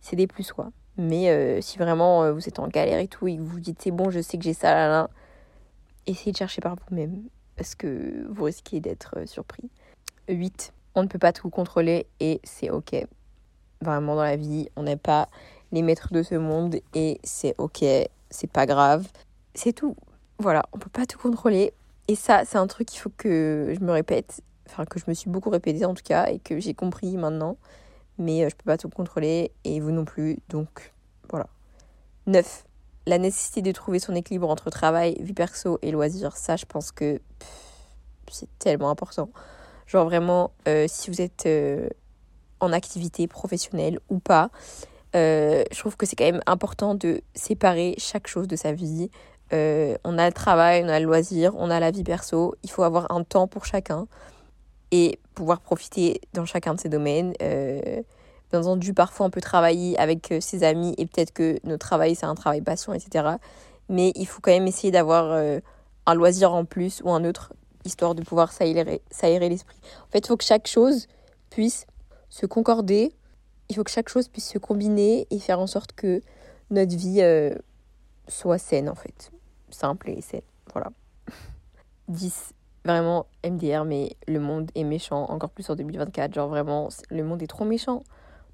c'est 0.00 0.16
des 0.16 0.26
plus 0.26 0.52
quoi. 0.52 0.70
Mais 0.98 1.30
euh, 1.30 1.60
si 1.62 1.78
vraiment 1.78 2.24
euh, 2.24 2.32
vous 2.32 2.46
êtes 2.48 2.58
en 2.58 2.68
galère 2.68 2.98
et 2.98 3.08
tout 3.08 3.26
et 3.26 3.36
que 3.36 3.40
vous 3.40 3.46
vous 3.46 3.60
dites 3.60 3.80
c'est 3.80 3.90
bon, 3.90 4.10
je 4.10 4.20
sais 4.20 4.36
que 4.36 4.44
j'ai 4.44 4.52
ça 4.52 4.74
là 4.74 4.88
là, 4.88 5.10
essayez 6.06 6.32
de 6.32 6.36
chercher 6.36 6.60
par 6.60 6.76
vous-même 6.76 7.22
parce 7.62 7.76
que 7.76 8.26
vous 8.28 8.42
risquez 8.42 8.80
d'être 8.80 9.18
euh, 9.18 9.26
surpris. 9.26 9.70
8. 10.28 10.72
On 10.96 11.04
ne 11.04 11.06
peut 11.06 11.20
pas 11.20 11.32
tout 11.32 11.48
contrôler 11.48 12.08
et 12.18 12.40
c'est 12.42 12.70
ok. 12.70 13.06
Vraiment 13.80 14.16
dans 14.16 14.24
la 14.24 14.34
vie, 14.34 14.68
on 14.74 14.82
n'est 14.82 14.96
pas 14.96 15.28
les 15.70 15.82
maîtres 15.82 16.12
de 16.12 16.24
ce 16.24 16.34
monde 16.34 16.80
et 16.92 17.20
c'est 17.22 17.54
ok, 17.58 17.84
c'est 18.30 18.50
pas 18.52 18.66
grave. 18.66 19.06
C'est 19.54 19.72
tout. 19.72 19.94
Voilà, 20.40 20.64
on 20.72 20.78
peut 20.78 20.90
pas 20.90 21.06
tout 21.06 21.20
contrôler. 21.20 21.72
Et 22.08 22.16
ça, 22.16 22.44
c'est 22.44 22.58
un 22.58 22.66
truc 22.66 22.88
qu'il 22.88 22.98
faut 22.98 23.12
que 23.16 23.72
je 23.78 23.84
me 23.84 23.92
répète, 23.92 24.40
enfin 24.68 24.84
que 24.84 24.98
je 24.98 25.04
me 25.06 25.14
suis 25.14 25.30
beaucoup 25.30 25.50
répété 25.50 25.84
en 25.84 25.94
tout 25.94 26.02
cas 26.04 26.26
et 26.32 26.40
que 26.40 26.58
j'ai 26.58 26.74
compris 26.74 27.16
maintenant. 27.16 27.58
Mais 28.18 28.44
euh, 28.44 28.48
je 28.48 28.56
peux 28.56 28.64
pas 28.64 28.76
tout 28.76 28.88
contrôler 28.88 29.52
et 29.62 29.78
vous 29.78 29.92
non 29.92 30.04
plus. 30.04 30.38
Donc 30.48 30.92
voilà. 31.30 31.46
9 32.26 32.64
la 33.06 33.18
nécessité 33.18 33.62
de 33.62 33.72
trouver 33.72 33.98
son 33.98 34.14
équilibre 34.14 34.48
entre 34.48 34.70
travail, 34.70 35.16
vie 35.20 35.32
perso 35.32 35.78
et 35.82 35.90
loisirs, 35.90 36.36
ça 36.36 36.56
je 36.56 36.66
pense 36.66 36.92
que 36.92 37.20
c'est 38.30 38.48
tellement 38.58 38.90
important. 38.90 39.30
Genre 39.86 40.04
vraiment, 40.04 40.52
euh, 40.68 40.86
si 40.88 41.10
vous 41.10 41.20
êtes 41.20 41.44
euh, 41.46 41.88
en 42.60 42.72
activité 42.72 43.26
professionnelle 43.26 43.98
ou 44.08 44.18
pas, 44.18 44.50
euh, 45.14 45.64
je 45.70 45.78
trouve 45.78 45.96
que 45.96 46.06
c'est 46.06 46.16
quand 46.16 46.24
même 46.24 46.42
important 46.46 46.94
de 46.94 47.20
séparer 47.34 47.94
chaque 47.98 48.26
chose 48.26 48.48
de 48.48 48.56
sa 48.56 48.72
vie. 48.72 49.10
on 49.52 50.18
a 50.18 50.26
le 50.26 50.32
travail, 50.32 50.82
on 50.84 50.88
a 50.88 50.98
le 50.98 51.04
loisir, 51.04 51.54
on 51.56 51.68
a 51.68 51.78
la 51.78 51.90
vie 51.90 52.04
perso. 52.04 52.54
Il 52.62 52.70
faut 52.70 52.84
avoir 52.84 53.12
un 53.12 53.22
temps 53.22 53.48
pour 53.48 53.66
chacun 53.66 54.06
et 54.92 55.18
pouvoir 55.34 55.60
profiter 55.60 56.20
dans 56.32 56.46
chacun 56.46 56.74
de 56.74 56.80
ces 56.80 56.88
domaines. 56.88 57.34
Bien 58.52 58.60
entendu, 58.60 58.92
parfois 58.92 59.24
on 59.24 59.30
peut 59.30 59.40
travailler 59.40 59.98
avec 59.98 60.30
euh, 60.30 60.40
ses 60.40 60.62
amis 60.62 60.94
et 60.98 61.06
peut-être 61.06 61.32
que 61.32 61.58
notre 61.64 61.86
travail 61.86 62.14
c'est 62.14 62.26
un 62.26 62.34
travail 62.34 62.60
passion, 62.60 62.92
etc. 62.92 63.36
Mais 63.88 64.12
il 64.14 64.26
faut 64.26 64.42
quand 64.42 64.50
même 64.50 64.66
essayer 64.66 64.90
d'avoir 64.90 65.32
euh, 65.32 65.60
un 66.04 66.14
loisir 66.14 66.52
en 66.52 66.66
plus 66.66 67.00
ou 67.02 67.10
un 67.10 67.24
autre, 67.24 67.54
histoire 67.86 68.14
de 68.14 68.22
pouvoir 68.22 68.52
s'aérer, 68.52 69.00
l'esprit. 69.48 69.80
En 70.06 70.10
fait, 70.10 70.18
il 70.18 70.26
faut 70.26 70.36
que 70.36 70.44
chaque 70.44 70.68
chose 70.68 71.06
puisse 71.48 71.86
se 72.28 72.44
concorder, 72.44 73.14
il 73.70 73.76
faut 73.76 73.84
que 73.84 73.90
chaque 73.90 74.10
chose 74.10 74.28
puisse 74.28 74.50
se 74.50 74.58
combiner 74.58 75.26
et 75.30 75.38
faire 75.38 75.58
en 75.58 75.66
sorte 75.66 75.92
que 75.92 76.20
notre 76.68 76.94
vie 76.94 77.22
euh, 77.22 77.54
soit 78.28 78.58
saine 78.58 78.90
en 78.90 78.94
fait. 78.94 79.30
Simple 79.70 80.10
et 80.10 80.20
saine. 80.20 80.42
Voilà. 80.74 80.92
10. 82.08 82.52
Vraiment 82.84 83.24
MDR, 83.46 83.86
mais 83.86 84.14
le 84.28 84.40
monde 84.40 84.70
est 84.74 84.84
méchant, 84.84 85.24
encore 85.30 85.50
plus 85.50 85.70
en 85.70 85.74
2024. 85.74 86.34
Genre 86.34 86.48
vraiment, 86.48 86.90
le 87.08 87.24
monde 87.24 87.42
est 87.42 87.46
trop 87.46 87.64
méchant 87.64 88.02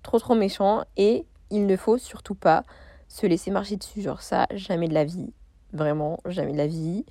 trop 0.08 0.18
trop 0.18 0.34
méchant 0.34 0.84
et 0.96 1.26
il 1.50 1.66
ne 1.66 1.76
faut 1.76 1.98
surtout 1.98 2.34
pas 2.34 2.62
se 3.08 3.26
laisser 3.26 3.50
marcher 3.50 3.76
dessus. 3.76 4.00
Genre 4.00 4.22
ça, 4.22 4.46
jamais 4.54 4.88
de 4.88 4.94
la 4.94 5.04
vie. 5.04 5.34
Vraiment, 5.74 6.18
jamais 6.24 6.52
de 6.52 6.56
la 6.56 6.66
vie. 6.66 7.04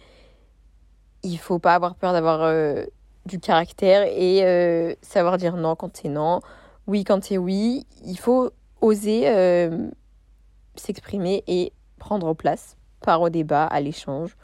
Il 1.22 1.38
faut 1.38 1.60
pas 1.60 1.76
avoir 1.76 1.94
peur 1.94 2.12
d'avoir 2.12 2.42
euh, 2.42 2.86
du 3.28 3.40
caractère 3.40 4.02
et 4.02 4.44
euh, 4.44 4.96
savoir 5.04 5.38
dire 5.38 5.58
non 5.58 5.76
quand 5.76 5.96
c'est 5.96 6.10
non, 6.10 6.40
oui 6.88 7.04
quand 7.04 7.24
c'est 7.24 7.38
oui. 7.38 7.86
Il 8.04 8.18
faut 8.18 8.50
oser 8.82 9.30
euh, 9.30 9.90
s'exprimer 10.74 11.44
et 11.46 11.74
prendre 12.00 12.34
place 12.34 12.78
par 13.02 13.22
au 13.22 13.30
débat, 13.30 13.66
à 13.66 13.80
l'échange. 13.80 14.36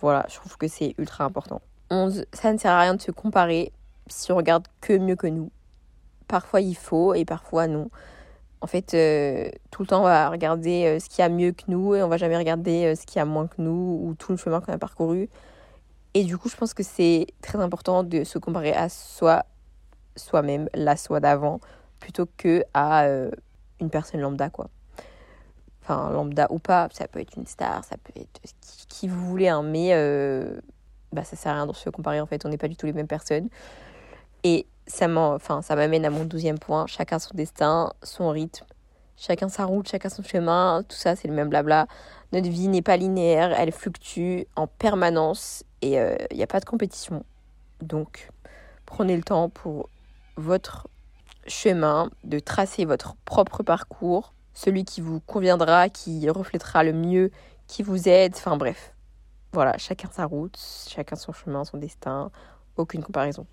Voilà, 0.00 0.26
je 0.28 0.34
trouve 0.34 0.58
que 0.58 0.66
c'est 0.66 0.96
ultra 0.98 1.22
important. 1.22 1.62
11. 1.90 2.24
Ça 2.32 2.52
ne 2.52 2.58
sert 2.58 2.72
à 2.72 2.80
rien 2.80 2.94
de 2.94 3.00
se 3.00 3.12
comparer 3.12 3.72
si 4.08 4.32
on 4.32 4.36
regarde 4.36 4.66
que 4.80 4.98
mieux 4.98 5.14
que 5.14 5.28
nous 5.28 5.52
parfois 6.28 6.60
il 6.60 6.76
faut 6.76 7.14
et 7.14 7.24
parfois 7.24 7.66
non. 7.66 7.90
En 8.60 8.66
fait, 8.66 8.94
euh, 8.94 9.50
tout 9.70 9.82
le 9.82 9.88
temps, 9.88 10.00
on 10.00 10.04
va 10.04 10.30
regarder 10.30 10.86
euh, 10.86 10.98
ce 10.98 11.08
qui 11.08 11.20
a 11.20 11.28
mieux 11.28 11.52
que 11.52 11.64
nous 11.68 11.94
et 11.94 12.02
on 12.02 12.08
va 12.08 12.16
jamais 12.16 12.36
regarder 12.36 12.86
euh, 12.86 12.94
ce 12.94 13.04
qui 13.04 13.18
a 13.18 13.24
moins 13.24 13.46
que 13.46 13.60
nous 13.60 14.00
ou 14.02 14.14
tout 14.14 14.32
le 14.32 14.38
chemin 14.38 14.60
qu'on 14.60 14.72
a 14.72 14.78
parcouru. 14.78 15.28
Et 16.14 16.24
du 16.24 16.38
coup, 16.38 16.48
je 16.48 16.56
pense 16.56 16.72
que 16.72 16.82
c'est 16.82 17.26
très 17.42 17.58
important 17.60 18.02
de 18.02 18.24
se 18.24 18.38
comparer 18.38 18.72
à 18.72 18.88
soi, 18.88 19.44
soi-même, 20.16 20.68
la 20.74 20.96
soi 20.96 21.20
d'avant, 21.20 21.60
plutôt 22.00 22.26
que 22.38 22.64
à 22.72 23.06
une 23.80 23.90
personne 23.90 24.20
lambda, 24.20 24.48
quoi. 24.48 24.68
Enfin, 25.82 26.10
lambda 26.10 26.46
ou 26.50 26.58
pas, 26.58 26.88
ça 26.92 27.06
peut 27.06 27.20
être 27.20 27.36
une 27.36 27.46
star, 27.46 27.84
ça 27.84 27.96
peut 27.98 28.18
être 28.18 28.40
qui, 28.62 28.86
qui 28.88 29.08
vous 29.08 29.26
voulez, 29.26 29.48
hein, 29.48 29.62
mais 29.62 29.90
bah, 31.12 31.22
ça 31.22 31.36
sert 31.36 31.52
à 31.52 31.56
rien 31.56 31.66
de 31.66 31.72
se 31.74 31.90
comparer, 31.90 32.20
en 32.20 32.26
fait, 32.26 32.46
on 32.46 32.48
n'est 32.48 32.56
pas 32.56 32.68
du 32.68 32.76
tout 32.76 32.86
les 32.86 32.94
mêmes 32.94 33.06
personnes. 33.06 33.50
Et 34.42 34.66
ça 34.86 35.08
m'amène 35.08 36.04
à 36.04 36.10
mon 36.10 36.24
douzième 36.24 36.58
point. 36.58 36.86
Chacun 36.86 37.18
son 37.18 37.34
destin, 37.34 37.92
son 38.02 38.30
rythme. 38.30 38.66
Chacun 39.16 39.48
sa 39.48 39.64
route, 39.64 39.88
chacun 39.88 40.08
son 40.08 40.22
chemin. 40.22 40.82
Tout 40.88 40.96
ça, 40.96 41.16
c'est 41.16 41.28
le 41.28 41.34
même 41.34 41.48
blabla. 41.48 41.86
Notre 42.32 42.48
vie 42.48 42.68
n'est 42.68 42.82
pas 42.82 42.96
linéaire, 42.96 43.52
elle 43.58 43.72
fluctue 43.72 44.42
en 44.56 44.66
permanence 44.66 45.64
et 45.80 45.92
il 45.92 45.98
euh, 45.98 46.16
n'y 46.34 46.42
a 46.42 46.46
pas 46.46 46.60
de 46.60 46.64
compétition. 46.64 47.24
Donc, 47.80 48.30
prenez 48.84 49.16
le 49.16 49.22
temps 49.22 49.48
pour 49.48 49.88
votre 50.36 50.88
chemin, 51.46 52.10
de 52.24 52.38
tracer 52.38 52.84
votre 52.84 53.14
propre 53.24 53.62
parcours, 53.62 54.34
celui 54.54 54.84
qui 54.84 55.00
vous 55.00 55.20
conviendra, 55.20 55.88
qui 55.88 56.28
reflètera 56.28 56.82
le 56.82 56.92
mieux, 56.92 57.30
qui 57.68 57.82
vous 57.82 58.08
aide. 58.08 58.34
Enfin 58.34 58.56
bref, 58.56 58.92
voilà, 59.52 59.78
chacun 59.78 60.08
sa 60.10 60.24
route, 60.24 60.58
chacun 60.88 61.16
son 61.16 61.32
chemin, 61.32 61.64
son 61.64 61.78
destin, 61.78 62.30
aucune 62.76 63.02
comparaison. 63.02 63.46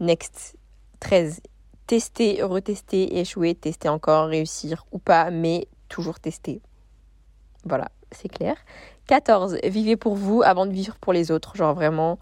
Next, 0.00 0.56
13. 1.00 1.40
Tester, 1.86 2.42
retester, 2.42 3.18
échouer, 3.20 3.54
tester 3.54 3.88
encore, 3.88 4.28
réussir 4.28 4.86
ou 4.90 4.98
pas, 4.98 5.30
mais 5.30 5.68
toujours 5.88 6.18
tester. 6.18 6.60
Voilà, 7.64 7.90
c'est 8.10 8.28
clair. 8.28 8.56
14. 9.06 9.58
Vivez 9.64 9.96
pour 9.96 10.14
vous 10.14 10.42
avant 10.42 10.66
de 10.66 10.72
vivre 10.72 10.96
pour 11.00 11.12
les 11.12 11.30
autres. 11.30 11.56
Genre 11.56 11.74
vraiment, 11.74 12.18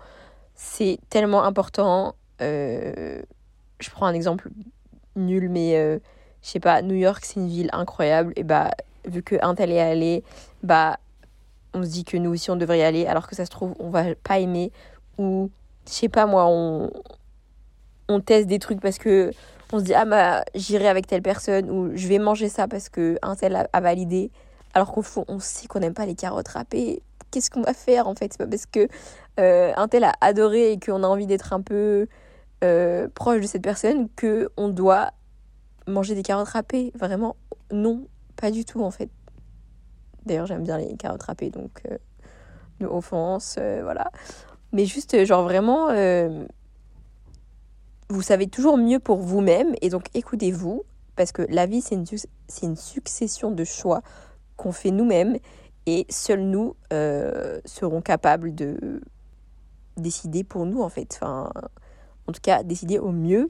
c'est 0.55 0.99
tellement 1.09 1.45
important. 1.45 2.15
Euh, 2.43 3.23
je 3.79 3.91
prends 3.91 4.07
un 4.07 4.15
exemple 4.15 4.51
nul, 5.17 5.49
mais 5.49 5.77
euh, 5.77 5.99
je 6.43 6.49
sais 6.49 6.61
pas, 6.61 6.83
New 6.83 6.95
York, 6.95 7.25
c'est 7.25 7.41
une 7.41 7.49
ville 7.49 7.71
incroyable. 7.73 8.33
Et 8.37 8.43
bah, 8.43 8.71
vu 9.07 9.23
qu'un 9.23 9.55
tel 9.55 9.73
est 9.73 9.81
allé, 9.81 10.25
bah, 10.63 10.99
on 11.73 11.83
se 11.83 11.89
dit 11.89 12.05
que 12.05 12.17
nous 12.17 12.31
aussi 12.31 12.51
on 12.51 12.57
devrait 12.57 12.79
y 12.79 12.83
aller, 12.83 13.07
alors 13.07 13.27
que 13.27 13.35
ça 13.35 13.45
se 13.45 13.51
trouve, 13.51 13.75
on 13.79 13.91
va 13.91 14.15
pas 14.15 14.39
aimer. 14.39 14.73
Ou, 15.19 15.51
je 15.87 15.93
sais 15.93 16.09
pas 16.09 16.27
moi, 16.27 16.47
on, 16.47 16.91
on 18.09 18.21
teste 18.21 18.47
des 18.47 18.59
trucs 18.59 18.81
parce 18.81 18.99
que 18.99 19.31
on 19.73 19.79
se 19.79 19.85
dit 19.85 19.95
ah 19.95 20.05
bah 20.05 20.45
j'irai 20.55 20.89
avec 20.89 21.07
telle 21.07 21.23
personne 21.23 21.71
ou 21.71 21.97
je 21.97 22.07
vais 22.09 22.19
manger 22.19 22.49
ça 22.49 22.69
parce 22.69 22.89
que 22.89 23.19
un 23.23 23.35
tel 23.35 23.69
a, 23.73 23.81
validé. 23.81 24.31
Alors 24.75 24.93
qu'au 24.93 25.03
fond 25.03 25.25
on 25.29 25.39
sait 25.39 25.67
qu'on 25.67 25.81
n'aime 25.81 25.95
pas 25.95 26.07
les 26.07 26.15
carottes 26.15 26.49
râpées. 26.49 27.03
Qu'est-ce 27.31 27.51
qu'on 27.51 27.63
va 27.63 27.75
faire 27.75 28.07
en 28.07 28.15
fait? 28.15 28.33
C'est 28.33 28.39
pas 28.39 28.47
parce 28.47 28.67
que 28.67 28.89
euh, 29.41 29.73
un 29.77 29.89
tel 29.89 30.05
a 30.05 30.13
adoré 30.21 30.73
et 30.73 30.79
qu'on 30.79 31.03
a 31.03 31.07
envie 31.07 31.27
d'être 31.27 31.53
un 31.53 31.61
peu 31.61 32.07
euh, 32.63 33.09
proche 33.15 33.41
de 33.41 33.47
cette 33.47 33.63
personne 33.63 34.09
que 34.15 34.51
on 34.57 34.69
doit 34.69 35.11
manger 35.87 36.15
des 36.15 36.23
carottes 36.23 36.49
râpées. 36.49 36.93
Vraiment 36.95 37.37
non 37.73 38.07
pas 38.37 38.51
du 38.51 38.65
tout 38.65 38.83
en 38.83 38.91
fait. 38.91 39.11
D'ailleurs 40.27 40.47
j'aime 40.47 40.63
bien 40.63 40.79
les 40.79 40.97
carottes 40.97 41.23
râpées 41.23 41.51
donc 41.51 41.83
euh, 41.91 42.87
offense 42.87 43.59
voilà. 43.83 44.11
Mais 44.73 44.87
juste 44.87 45.25
genre 45.25 45.45
vraiment 45.45 45.89
vous 48.09 48.23
savez 48.23 48.47
toujours 48.47 48.77
mieux 48.77 48.99
pour 48.99 49.19
vous-même 49.19 49.75
et 49.81 49.89
donc 49.89 50.05
écoutez-vous 50.15 50.85
parce 51.17 51.33
que 51.33 51.43
la 51.49 51.67
vie 51.67 51.81
c'est 51.81 51.95
une, 51.95 52.07
une 52.63 52.77
succession 52.77 53.51
de 53.51 53.65
choix 53.65 54.03
qu'on 54.57 54.73
fait 54.73 54.91
nous-mêmes 54.91 55.37
et 55.87 56.07
seuls 56.09 56.43
nous 56.43 56.77
euh, 56.93 57.61
serons 57.65 58.01
capables 58.01 58.55
de 58.55 59.01
décider 59.97 60.45
pour 60.45 60.67
nous 60.67 60.83
en 60.83 60.89
fait. 60.89 61.19
Enfin, 61.21 61.51
en 62.27 62.33
tout 62.33 62.41
cas, 62.41 62.63
décider 62.63 62.99
au 62.99 63.13
mieux. 63.13 63.49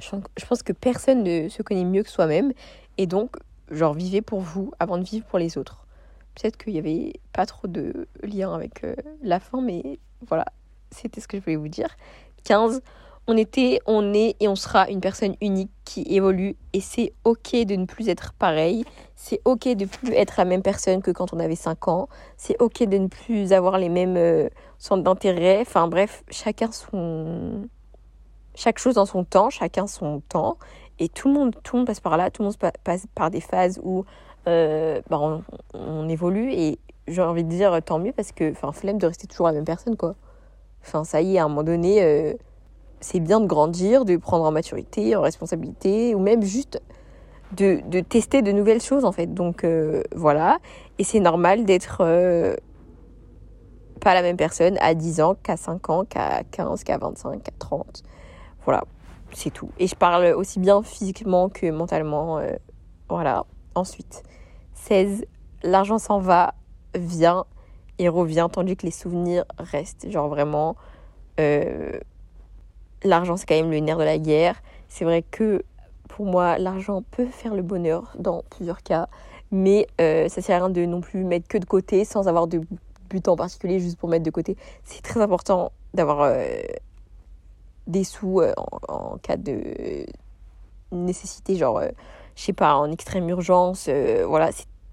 Je 0.00 0.46
pense 0.46 0.62
que 0.62 0.72
personne 0.72 1.22
ne 1.22 1.48
se 1.48 1.62
connaît 1.62 1.84
mieux 1.84 2.02
que 2.02 2.10
soi-même 2.10 2.52
et 2.98 3.06
donc, 3.06 3.36
genre, 3.70 3.94
vivez 3.94 4.22
pour 4.22 4.40
vous 4.40 4.72
avant 4.78 4.98
de 4.98 5.04
vivre 5.04 5.26
pour 5.26 5.38
les 5.38 5.58
autres. 5.58 5.86
Peut-être 6.34 6.56
qu'il 6.58 6.74
n'y 6.74 6.78
avait 6.78 7.14
pas 7.32 7.46
trop 7.46 7.66
de 7.66 8.06
lien 8.22 8.54
avec 8.54 8.84
euh, 8.84 8.94
la 9.22 9.40
fin, 9.40 9.62
mais 9.62 9.98
voilà, 10.26 10.44
c'était 10.90 11.20
ce 11.20 11.28
que 11.28 11.38
je 11.38 11.42
voulais 11.42 11.56
vous 11.56 11.68
dire. 11.68 11.88
15. 12.44 12.82
On 13.28 13.36
était, 13.36 13.80
on 13.86 14.14
est 14.14 14.36
et 14.38 14.46
on 14.46 14.54
sera 14.54 14.88
une 14.88 15.00
personne 15.00 15.34
unique 15.40 15.70
qui 15.84 16.02
évolue 16.08 16.56
et 16.72 16.80
c'est 16.80 17.12
ok 17.24 17.56
de 17.64 17.74
ne 17.74 17.84
plus 17.84 18.08
être 18.08 18.32
pareil. 18.34 18.84
C'est 19.16 19.40
ok 19.44 19.68
de 19.74 19.84
plus 19.84 20.12
être 20.12 20.34
la 20.38 20.44
même 20.44 20.62
personne 20.62 21.02
que 21.02 21.10
quand 21.10 21.32
on 21.32 21.40
avait 21.40 21.56
5 21.56 21.88
ans. 21.88 22.08
C'est 22.36 22.60
ok 22.62 22.84
de 22.84 22.98
ne 22.98 23.08
plus 23.08 23.52
avoir 23.52 23.78
les 23.78 23.88
mêmes 23.88 24.16
euh, 24.16 24.48
centres 24.78 25.02
d'intérêt. 25.02 25.60
Enfin 25.62 25.88
bref, 25.88 26.22
chacun 26.30 26.70
son... 26.70 27.68
Chaque 28.54 28.78
chose 28.78 28.96
en 28.96 29.06
son 29.06 29.24
temps, 29.24 29.50
chacun 29.50 29.86
son 29.86 30.20
temps. 30.28 30.56
Et 30.98 31.08
tout 31.08 31.28
le 31.28 31.34
monde, 31.34 31.56
tout 31.62 31.76
le 31.76 31.80
monde 31.80 31.86
passe 31.86 32.00
par 32.00 32.16
là, 32.16 32.30
tout 32.30 32.42
le 32.42 32.48
monde 32.48 32.72
passe 32.84 33.06
par 33.14 33.30
des 33.30 33.40
phases 33.40 33.80
où 33.82 34.04
euh, 34.48 35.02
bah 35.10 35.18
on, 35.20 35.42
on, 35.74 36.08
évolue 36.08 36.52
et 36.52 36.78
j'ai 37.08 37.20
envie 37.20 37.42
de 37.42 37.48
dire 37.48 37.76
tant 37.84 37.98
mieux 37.98 38.12
parce 38.12 38.32
que, 38.32 38.52
enfin, 38.52 38.72
flemme 38.72 38.98
de 38.98 39.06
rester 39.06 39.26
toujours 39.26 39.46
la 39.46 39.52
même 39.52 39.64
personne, 39.64 39.96
quoi. 39.96 40.14
Enfin, 40.82 41.04
ça 41.04 41.20
y 41.20 41.34
est, 41.34 41.38
à 41.38 41.44
un 41.44 41.48
moment 41.48 41.64
donné, 41.64 42.02
euh, 42.02 42.34
c'est 43.00 43.20
bien 43.20 43.40
de 43.40 43.46
grandir, 43.46 44.04
de 44.04 44.16
prendre 44.16 44.44
en 44.44 44.52
maturité, 44.52 45.16
en 45.16 45.22
responsabilité, 45.22 46.14
ou 46.14 46.18
même 46.18 46.42
juste 46.42 46.80
de, 47.56 47.80
de 47.88 48.00
tester 48.00 48.42
de 48.42 48.52
nouvelles 48.52 48.80
choses, 48.80 49.04
en 49.04 49.12
fait. 49.12 49.32
Donc, 49.32 49.64
euh, 49.64 50.02
voilà. 50.14 50.58
Et 50.98 51.04
c'est 51.04 51.20
normal 51.20 51.64
d'être 51.64 52.02
pas 54.00 54.14
la 54.14 54.22
même 54.22 54.36
personne 54.36 54.78
à 54.80 54.94
10 54.94 55.20
ans 55.20 55.36
qu'à 55.42 55.56
5 55.56 55.90
ans, 55.90 56.04
qu'à 56.04 56.42
15, 56.50 56.84
qu'à 56.84 56.98
25, 56.98 57.42
qu'à 57.42 57.52
30. 57.58 58.02
Voilà, 58.64 58.84
c'est 59.32 59.50
tout. 59.50 59.70
Et 59.78 59.86
je 59.86 59.94
parle 59.94 60.26
aussi 60.34 60.58
bien 60.58 60.82
physiquement 60.82 61.48
que 61.48 61.70
mentalement. 61.70 62.40
voilà. 63.08 63.44
Ensuite, 63.74 64.22
16. 64.74 65.26
L'argent 65.62 65.98
s'en 65.98 66.18
va, 66.18 66.54
vient 66.94 67.44
et 67.98 68.08
revient, 68.08 68.48
tandis 68.50 68.76
que 68.76 68.86
les 68.86 68.92
souvenirs 68.92 69.44
restent. 69.58 70.10
Genre 70.10 70.28
vraiment, 70.28 70.76
euh, 71.40 71.98
l'argent 73.06 73.36
c'est 73.36 73.46
quand 73.46 73.54
même 73.54 73.70
le 73.70 73.80
nerf 73.80 73.98
de 73.98 74.04
la 74.04 74.18
guerre. 74.18 74.62
C'est 74.88 75.04
vrai 75.04 75.22
que 75.22 75.64
pour 76.08 76.26
moi, 76.26 76.58
l'argent 76.58 77.02
peut 77.10 77.26
faire 77.26 77.54
le 77.54 77.62
bonheur 77.62 78.12
dans 78.18 78.42
plusieurs 78.50 78.82
cas, 78.82 79.08
mais 79.50 79.86
euh, 80.00 80.28
ça 80.28 80.40
sert 80.40 80.62
à 80.62 80.66
rien 80.66 80.70
de 80.70 80.84
non 80.84 81.00
plus 81.00 81.24
mettre 81.24 81.48
que 81.48 81.58
de 81.58 81.64
côté 81.64 82.04
sans 82.04 82.28
avoir 82.28 82.46
de 82.46 82.60
but 83.10 83.28
en 83.28 83.36
particulier 83.36 83.80
juste 83.80 83.98
pour 83.98 84.08
mettre 84.08 84.24
de 84.24 84.30
côté. 84.30 84.56
C'est 84.84 85.02
très 85.02 85.20
important 85.20 85.72
d'avoir 85.94 86.22
euh, 86.22 86.44
des 87.86 88.04
sous 88.04 88.40
en, 88.40 88.66
en, 88.88 89.18
cas 89.18 89.36
de 89.36 90.06
nécessité, 90.92 91.56
genre 91.56 91.80
je 92.36 92.42
sais 92.42 92.52
pas, 92.52 92.76
en 92.76 92.92
extrême 92.92 93.28
urgence. 93.28 93.86
Euh, 93.88 94.24
voilà, 94.28 94.50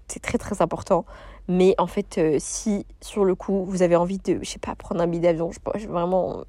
c'est 0.08 0.20
très 0.20 0.38
très 0.38 0.62
important. 0.62 1.04
Mais 1.46 1.74
en 1.78 1.86
fait, 1.86 2.16
euh, 2.18 2.36
si 2.40 2.86
sur 3.02 3.24
le 3.24 3.34
coup, 3.34 3.64
vous 3.66 3.82
avez 3.82 3.96
envie 3.96 4.18
de, 4.18 4.38
je 4.42 4.48
sais 4.48 4.58
pas, 4.58 4.74
prendre 4.74 5.02
un 5.02 5.06
billet 5.06 5.22
d'avion, 5.22 5.50
je, 5.52 5.58
sais 5.78 5.86
vraiment, 5.86 6.42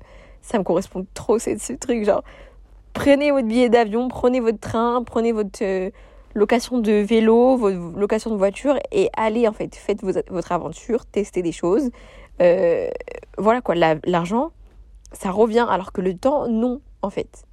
ça 0.45 0.59
me 0.59 0.63
correspond 0.63 1.05
trop, 1.13 1.39
c'est 1.39 1.57
ce 1.57 1.73
truc. 1.73 2.05
Genre, 2.05 2.23
prenez 2.93 3.31
votre 3.31 3.47
billet 3.47 3.69
d'avion, 3.69 4.07
prenez 4.07 4.39
votre 4.39 4.59
train, 4.59 5.03
prenez 5.03 5.31
votre 5.31 5.63
euh, 5.63 5.89
location 6.33 6.79
de 6.79 6.91
vélo, 6.91 7.57
votre 7.57 7.97
location 7.97 8.31
de 8.31 8.35
voiture 8.35 8.77
et 8.91 9.09
allez, 9.17 9.47
en 9.47 9.53
fait, 9.53 9.75
faites 9.75 10.01
votre 10.01 10.51
aventure, 10.51 11.05
testez 11.05 11.41
des 11.41 11.51
choses. 11.51 11.89
voilà 12.39 13.61
quoi, 13.61 13.75
l'argent, 13.75 14.51
ça 15.11 15.31
revient 15.31 15.65
alors 15.69 15.91
que 15.91 16.01
le 16.01 16.15
temps, 16.15 16.47
non, 16.47 16.81
en 17.01 17.09
fait. 17.09 17.45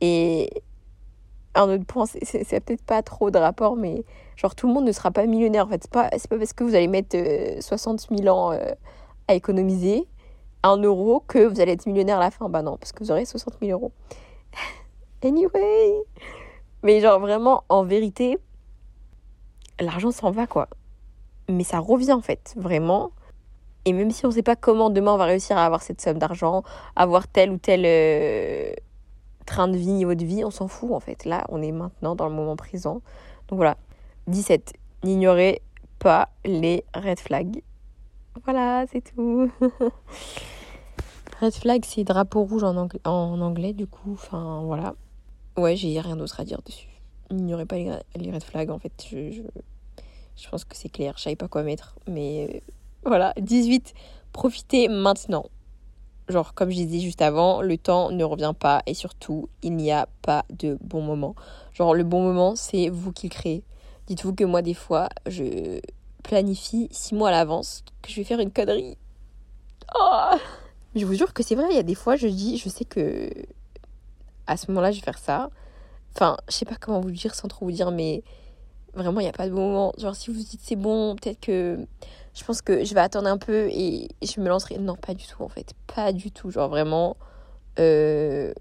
Et, 0.00 0.50
un 1.54 1.68
autre 1.68 1.84
point, 1.84 2.06
c'est 2.06 2.60
peut-être 2.60 2.82
pas 2.82 3.02
trop 3.02 3.30
de 3.30 3.38
rapport, 3.38 3.76
mais 3.76 4.04
genre 4.36 4.54
tout 4.54 4.66
le 4.66 4.72
monde 4.72 4.84
ne 4.84 4.92
sera 4.92 5.10
pas 5.10 5.26
millionnaire 5.26 5.66
en 5.66 5.68
fait. 5.68 5.82
C'est 5.82 5.92
pas, 5.92 6.08
pas 6.08 6.38
parce 6.38 6.52
que 6.52 6.64
vous 6.64 6.74
allez 6.74 6.88
mettre 6.88 7.16
60 7.60 8.06
euh, 8.10 8.16
000 8.16 8.36
ans 8.36 8.52
euh, 8.52 8.72
à 9.28 9.34
économiser 9.34 10.06
un 10.62 10.76
euro 10.76 11.22
que 11.26 11.46
vous 11.46 11.60
allez 11.60 11.72
être 11.72 11.86
millionnaire 11.86 12.18
à 12.18 12.20
la 12.20 12.30
fin. 12.30 12.48
Bah 12.48 12.62
non, 12.62 12.76
parce 12.76 12.92
que 12.92 13.02
vous 13.04 13.10
aurez 13.10 13.24
60 13.24 13.54
000 13.60 13.72
euros. 13.72 13.92
anyway! 15.22 15.94
Mais 16.82 17.00
genre 17.00 17.20
vraiment, 17.20 17.64
en 17.68 17.84
vérité, 17.84 18.38
l'argent 19.80 20.10
s'en 20.10 20.30
va 20.30 20.46
quoi. 20.46 20.68
Mais 21.48 21.64
ça 21.64 21.78
revient 21.78 22.12
en 22.12 22.20
fait, 22.20 22.54
vraiment. 22.56 23.10
Et 23.84 23.92
même 23.92 24.10
si 24.10 24.24
on 24.24 24.28
ne 24.28 24.34
sait 24.34 24.42
pas 24.42 24.56
comment 24.56 24.90
demain 24.90 25.12
on 25.12 25.16
va 25.16 25.24
réussir 25.24 25.56
à 25.56 25.66
avoir 25.66 25.82
cette 25.82 26.00
somme 26.00 26.18
d'argent, 26.18 26.62
avoir 26.94 27.26
tel 27.26 27.50
ou 27.50 27.58
tel 27.58 27.82
euh, 27.84 28.72
train 29.44 29.66
de 29.66 29.76
vie, 29.76 29.88
niveau 29.88 30.14
de 30.14 30.24
vie, 30.24 30.44
on 30.44 30.50
s'en 30.50 30.68
fout 30.68 30.92
en 30.92 31.00
fait. 31.00 31.24
Là, 31.24 31.44
on 31.48 31.62
est 31.62 31.72
maintenant 31.72 32.14
dans 32.14 32.28
le 32.28 32.34
moment 32.34 32.56
présent. 32.56 33.02
Donc 33.48 33.56
voilà. 33.56 33.76
17. 34.28 34.74
N'ignorez 35.02 35.62
pas 35.98 36.28
les 36.44 36.84
red 36.94 37.18
flags. 37.18 37.62
Voilà, 38.44 38.84
c'est 38.90 39.02
tout. 39.02 39.50
red 41.40 41.54
flag, 41.54 41.84
c'est 41.84 42.04
drapeau 42.04 42.44
rouge 42.44 42.64
en 42.64 42.76
anglais, 43.40 43.72
du 43.72 43.86
coup. 43.86 44.12
Enfin, 44.12 44.62
voilà. 44.64 44.94
Ouais, 45.56 45.76
j'ai 45.76 46.00
rien 46.00 46.16
d'autre 46.16 46.40
à 46.40 46.44
dire 46.44 46.62
dessus. 46.64 46.88
N'ignorez 47.30 47.66
pas 47.66 47.76
les, 47.76 47.90
red 48.30 48.42
flags, 48.42 48.70
en 48.70 48.78
fait. 48.78 48.92
Je, 49.10 49.30
je, 49.30 49.42
je 50.36 50.48
pense 50.48 50.64
que 50.64 50.76
c'est 50.76 50.88
clair. 50.88 51.14
Je 51.16 51.22
savais 51.22 51.36
pas 51.36 51.48
quoi 51.48 51.62
mettre. 51.62 51.96
Mais 52.08 52.48
euh, 52.52 52.72
voilà. 53.04 53.34
18. 53.38 53.92
Profitez 54.32 54.88
maintenant. 54.88 55.44
Genre, 56.28 56.54
comme 56.54 56.70
je 56.70 56.76
disais 56.76 57.00
juste 57.00 57.20
avant, 57.20 57.60
le 57.60 57.76
temps 57.76 58.10
ne 58.10 58.24
revient 58.24 58.54
pas 58.58 58.82
et 58.86 58.94
surtout, 58.94 59.48
il 59.62 59.76
n'y 59.76 59.92
a 59.92 60.08
pas 60.22 60.44
de 60.50 60.78
bon 60.80 61.02
moment. 61.02 61.34
Genre, 61.74 61.94
le 61.94 62.04
bon 62.04 62.22
moment, 62.22 62.56
c'est 62.56 62.88
vous 62.88 63.12
qui 63.12 63.26
le 63.26 63.32
créez. 63.32 63.64
Dites-vous 64.06 64.34
que 64.34 64.44
moi, 64.44 64.62
des 64.62 64.74
fois, 64.74 65.08
je 65.26 65.80
planifie 66.22 66.88
six 66.90 67.14
mois 67.14 67.28
à 67.28 67.32
l'avance 67.32 67.84
que 68.02 68.10
je 68.10 68.16
vais 68.16 68.24
faire 68.24 68.40
une 68.40 68.52
connerie. 68.52 68.96
Oh 69.94 70.36
je 70.94 71.06
vous 71.06 71.14
jure 71.14 71.32
que 71.32 71.42
c'est 71.42 71.54
vrai, 71.54 71.66
il 71.70 71.76
y 71.76 71.78
a 71.78 71.82
des 71.82 71.94
fois, 71.94 72.16
je 72.16 72.26
dis, 72.26 72.58
je 72.58 72.68
sais 72.68 72.84
que 72.84 73.30
à 74.46 74.56
ce 74.56 74.70
moment-là, 74.70 74.90
je 74.90 74.96
vais 74.96 75.04
faire 75.04 75.18
ça. 75.18 75.50
Enfin, 76.14 76.36
je 76.48 76.54
sais 76.54 76.64
pas 76.64 76.76
comment 76.78 77.00
vous 77.00 77.08
le 77.08 77.14
dire 77.14 77.34
sans 77.34 77.48
trop 77.48 77.64
vous 77.64 77.72
dire, 77.72 77.90
mais 77.90 78.22
vraiment, 78.94 79.20
il 79.20 79.24
n'y 79.24 79.28
a 79.28 79.32
pas 79.32 79.46
de 79.46 79.54
bon 79.54 79.68
moment. 79.68 79.92
Genre, 79.98 80.14
si 80.14 80.30
vous 80.30 80.36
dites 80.36 80.60
c'est 80.62 80.76
bon, 80.76 81.16
peut-être 81.16 81.40
que 81.40 81.78
je 82.34 82.44
pense 82.44 82.60
que 82.62 82.84
je 82.84 82.94
vais 82.94 83.00
attendre 83.00 83.28
un 83.28 83.38
peu 83.38 83.68
et 83.70 84.08
je 84.22 84.40
me 84.40 84.48
lancerai. 84.48 84.78
Non, 84.78 84.96
pas 84.96 85.14
du 85.14 85.26
tout 85.26 85.42
en 85.42 85.48
fait. 85.48 85.72
Pas 85.94 86.12
du 86.12 86.30
tout. 86.30 86.50
Genre 86.50 86.68
vraiment, 86.68 87.16
euh, 87.78 88.52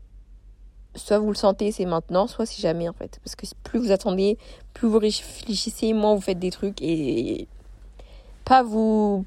soit 0.96 1.20
vous 1.20 1.30
le 1.30 1.36
sentez, 1.36 1.72
c'est 1.72 1.86
maintenant, 1.86 2.28
soit 2.28 2.46
c'est 2.46 2.62
jamais 2.62 2.90
en 2.90 2.94
fait. 2.94 3.20
Parce 3.24 3.36
que 3.36 3.46
plus 3.64 3.80
vous 3.80 3.92
attendez, 3.92 4.38
plus 4.74 4.88
vous 4.88 5.00
réfléchissez, 5.00 5.94
moins 5.94 6.16
vous 6.16 6.22
faites 6.22 6.40
des 6.40 6.52
trucs 6.52 6.82
et 6.82 7.48
pas 8.46 8.64
vous 8.64 9.26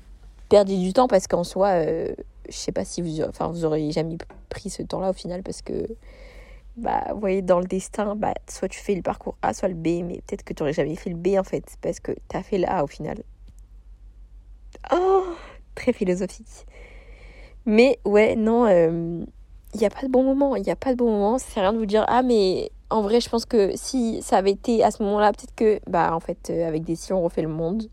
perdez 0.49 0.77
du 0.77 0.93
temps 0.93 1.09
parce 1.09 1.27
qu'en 1.27 1.45
soi, 1.45 1.69
euh, 1.69 2.15
je 2.49 2.57
sais 2.57 2.73
pas 2.73 2.85
si 2.85 3.03
vous, 3.03 3.23
enfin, 3.23 3.49
vous 3.49 3.65
aurez 3.65 3.91
jamais 3.91 4.19
pris 4.49 4.71
ce 4.71 4.83
temps-là 4.83 5.11
au 5.11 5.15
final 5.15 5.43
parce 5.43 5.63
que 5.63 5.87
bah, 6.77 7.05
vous 7.13 7.21
voyez, 7.21 7.43
dans 7.43 7.61
le 7.61 7.67
destin, 7.67 8.17
bah, 8.17 8.35
soit 8.49 8.69
tu 8.69 8.81
fais 8.81 8.95
le 8.95 9.03
parcours 9.03 9.37
A, 9.43 9.55
soit 9.55 9.69
le 9.69 9.75
B, 9.75 10.03
mais 10.05 10.21
peut-être 10.27 10.43
que 10.43 10.53
tu 10.53 10.63
n'aurais 10.63 10.73
jamais 10.73 10.97
fait 10.97 11.11
le 11.11 11.17
B 11.17 11.39
en 11.39 11.45
fait, 11.45 11.65
parce 11.81 12.01
que 12.01 12.13
tu 12.13 12.37
as 12.37 12.43
fait 12.43 12.59
le 12.59 12.69
A 12.69 12.83
au 12.83 12.87
final. 12.87 13.23
Oh, 14.93 15.25
très 15.75 15.93
philosophique. 15.93 16.67
Mais 17.65 17.99
ouais, 18.05 18.37
non, 18.37 18.67
il 19.75 19.79
euh, 19.79 19.81
n'y 19.81 19.87
a 19.87 19.91
pas 19.91 20.03
de 20.03 20.11
bon 20.11 20.23
moment. 20.23 20.57
Il 20.57 20.63
n'y 20.63 20.71
a 20.71 20.77
pas 20.77 20.93
de 20.93 20.97
bon 20.97 21.11
moment. 21.11 21.39
C'est 21.39 21.61
rien 21.61 21.73
de 21.73 21.79
vous 21.79 21.87
dire, 21.87 22.05
ah, 22.09 22.23
mais 22.23 22.71
en 22.91 23.03
vrai, 23.03 23.21
je 23.21 23.29
pense 23.29 23.45
que 23.45 23.73
si 23.75 24.21
ça 24.23 24.39
avait 24.39 24.53
été 24.53 24.83
à 24.83 24.91
ce 24.91 25.03
moment-là, 25.03 25.33
peut-être 25.33 25.55
que, 25.55 25.81
bah, 25.89 26.15
en 26.15 26.21
fait, 26.21 26.51
euh, 26.51 26.67
avec 26.67 26.85
des 26.85 26.97
si, 26.97 27.13
on 27.13 27.23
refait 27.23 27.43
le 27.43 27.49
monde. 27.49 27.89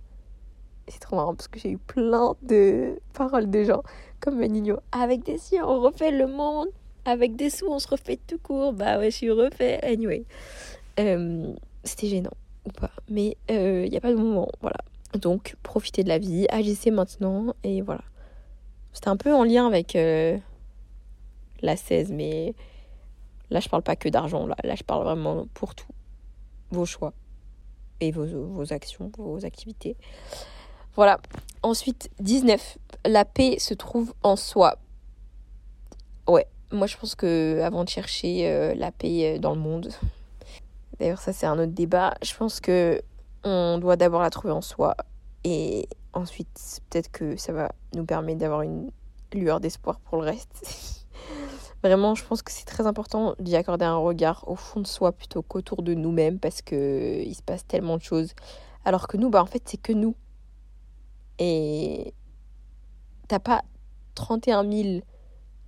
C'est 0.87 0.99
trop 0.99 1.15
marrant 1.15 1.35
parce 1.35 1.47
que 1.47 1.59
j'ai 1.59 1.71
eu 1.71 1.77
plein 1.77 2.35
de 2.41 2.99
paroles 3.13 3.49
de 3.49 3.63
gens 3.63 3.83
comme 4.19 4.41
Nino. 4.41 4.79
Avec 4.91 5.23
des 5.23 5.37
si, 5.37 5.57
on 5.61 5.79
refait 5.81 6.11
le 6.11 6.27
monde. 6.27 6.67
Avec 7.05 7.35
des 7.35 7.49
sous, 7.49 7.67
on 7.67 7.79
se 7.79 7.87
refait 7.87 8.19
tout 8.27 8.37
court. 8.37 8.73
Bah 8.73 8.99
ouais, 8.99 9.09
je 9.09 9.15
suis 9.17 9.31
refait. 9.31 9.79
Anyway. 9.83 10.23
Euh, 10.99 11.53
c'était 11.83 12.07
gênant 12.07 12.33
ou 12.65 12.71
pas. 12.71 12.91
Mais 13.09 13.37
il 13.49 13.89
n'y 13.89 13.97
a 13.97 14.01
pas 14.01 14.11
de 14.11 14.17
moment. 14.17 14.49
Voilà. 14.61 14.77
Donc, 15.19 15.55
profitez 15.63 16.03
de 16.03 16.09
la 16.09 16.19
vie, 16.19 16.45
agissez 16.49 16.91
maintenant, 16.91 17.53
et 17.63 17.81
voilà. 17.81 18.03
C'était 18.93 19.09
un 19.09 19.17
peu 19.17 19.33
en 19.33 19.43
lien 19.43 19.67
avec 19.67 19.95
euh, 19.95 20.37
la 21.61 21.75
16, 21.75 22.11
mais 22.11 22.53
là, 23.49 23.59
je 23.59 23.69
parle 23.69 23.83
pas 23.83 23.95
que 23.95 24.09
d'argent, 24.09 24.47
là. 24.47 24.55
là, 24.63 24.75
je 24.75 24.83
parle 24.83 25.03
vraiment 25.03 25.45
pour 25.53 25.75
tout. 25.75 25.87
Vos 26.71 26.85
choix 26.85 27.13
et 27.99 28.11
vos, 28.11 28.25
vos 28.25 28.73
actions, 28.73 29.11
vos 29.17 29.45
activités. 29.45 29.97
Voilà. 30.95 31.19
Ensuite, 31.63 32.09
19. 32.19 32.77
La 33.05 33.25
paix 33.25 33.57
se 33.59 33.73
trouve 33.73 34.13
en 34.23 34.35
soi. 34.35 34.77
Ouais, 36.27 36.47
moi 36.71 36.87
je 36.87 36.97
pense 36.97 37.15
que 37.15 37.61
avant 37.61 37.83
de 37.83 37.89
chercher 37.89 38.47
euh, 38.47 38.73
la 38.75 38.91
paix 38.91 39.35
euh, 39.35 39.39
dans 39.39 39.53
le 39.53 39.59
monde, 39.59 39.89
d'ailleurs 40.99 41.19
ça 41.19 41.33
c'est 41.33 41.45
un 41.45 41.57
autre 41.59 41.71
débat, 41.71 42.13
je 42.21 42.35
pense 42.35 42.59
que 42.59 43.01
on 43.43 43.79
doit 43.79 43.95
d'abord 43.95 44.21
la 44.21 44.29
trouver 44.29 44.53
en 44.53 44.61
soi 44.61 44.95
et 45.43 45.89
ensuite 46.13 46.81
peut-être 46.89 47.11
que 47.11 47.35
ça 47.37 47.53
va 47.53 47.71
nous 47.95 48.05
permettre 48.05 48.39
d'avoir 48.39 48.61
une 48.61 48.91
lueur 49.33 49.59
d'espoir 49.59 49.99
pour 49.99 50.21
le 50.21 50.25
reste. 50.25 51.00
Vraiment, 51.83 52.13
je 52.13 52.23
pense 52.23 52.43
que 52.43 52.51
c'est 52.51 52.65
très 52.65 52.85
important 52.85 53.35
d'y 53.39 53.55
accorder 53.55 53.85
un 53.85 53.97
regard 53.97 54.43
au 54.47 54.55
fond 54.55 54.81
de 54.81 54.87
soi 54.87 55.11
plutôt 55.11 55.41
qu'autour 55.41 55.81
de 55.81 55.95
nous-mêmes 55.95 56.39
parce 56.39 56.61
que 56.61 57.21
il 57.23 57.33
se 57.33 57.41
passe 57.41 57.65
tellement 57.65 57.97
de 57.97 58.03
choses. 58.03 58.33
Alors 58.85 59.07
que 59.07 59.17
nous, 59.17 59.29
bah 59.29 59.41
en 59.41 59.47
fait, 59.47 59.63
c'est 59.65 59.81
que 59.81 59.93
nous. 59.93 60.15
et 61.39 62.13
t'as 63.27 63.39
pas 63.39 63.63
31 64.15 64.69
000, 64.69 65.01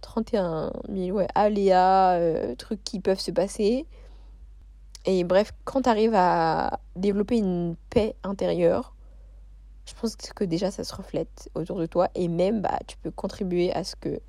31 0.02 0.72
000 0.90 1.18
ouais, 1.18 1.28
aléas, 1.34 2.20
euh, 2.20 2.56
trucs 2.56 2.84
qui 2.84 3.00
peuvent 3.00 3.20
se 3.20 3.32
passer. 3.32 3.88
Et 5.06 5.24
bref, 5.24 5.52
quand 5.66 5.84
tu 5.84 5.90
arrives 5.90 6.14
à 6.16 6.80
développer 6.96 7.38
une 7.38 7.76
paix 7.90 8.16
intérieure, 8.24 8.96
je 9.86 9.94
pense 10.00 10.16
que 10.16 10.44
déjà 10.44 10.72
ça 10.72 10.84
se 10.84 10.96
reflète 10.96 11.50
autour 11.56 11.80
de 11.80 11.86
toi 11.86 12.10
et 12.16 12.28
même 12.28 12.62
bah, 12.62 12.80
tu 12.88 12.98
peux 12.98 13.12
contribuer 13.12 13.74
à 13.74 13.84
ce 13.84 13.96
que 13.96 14.20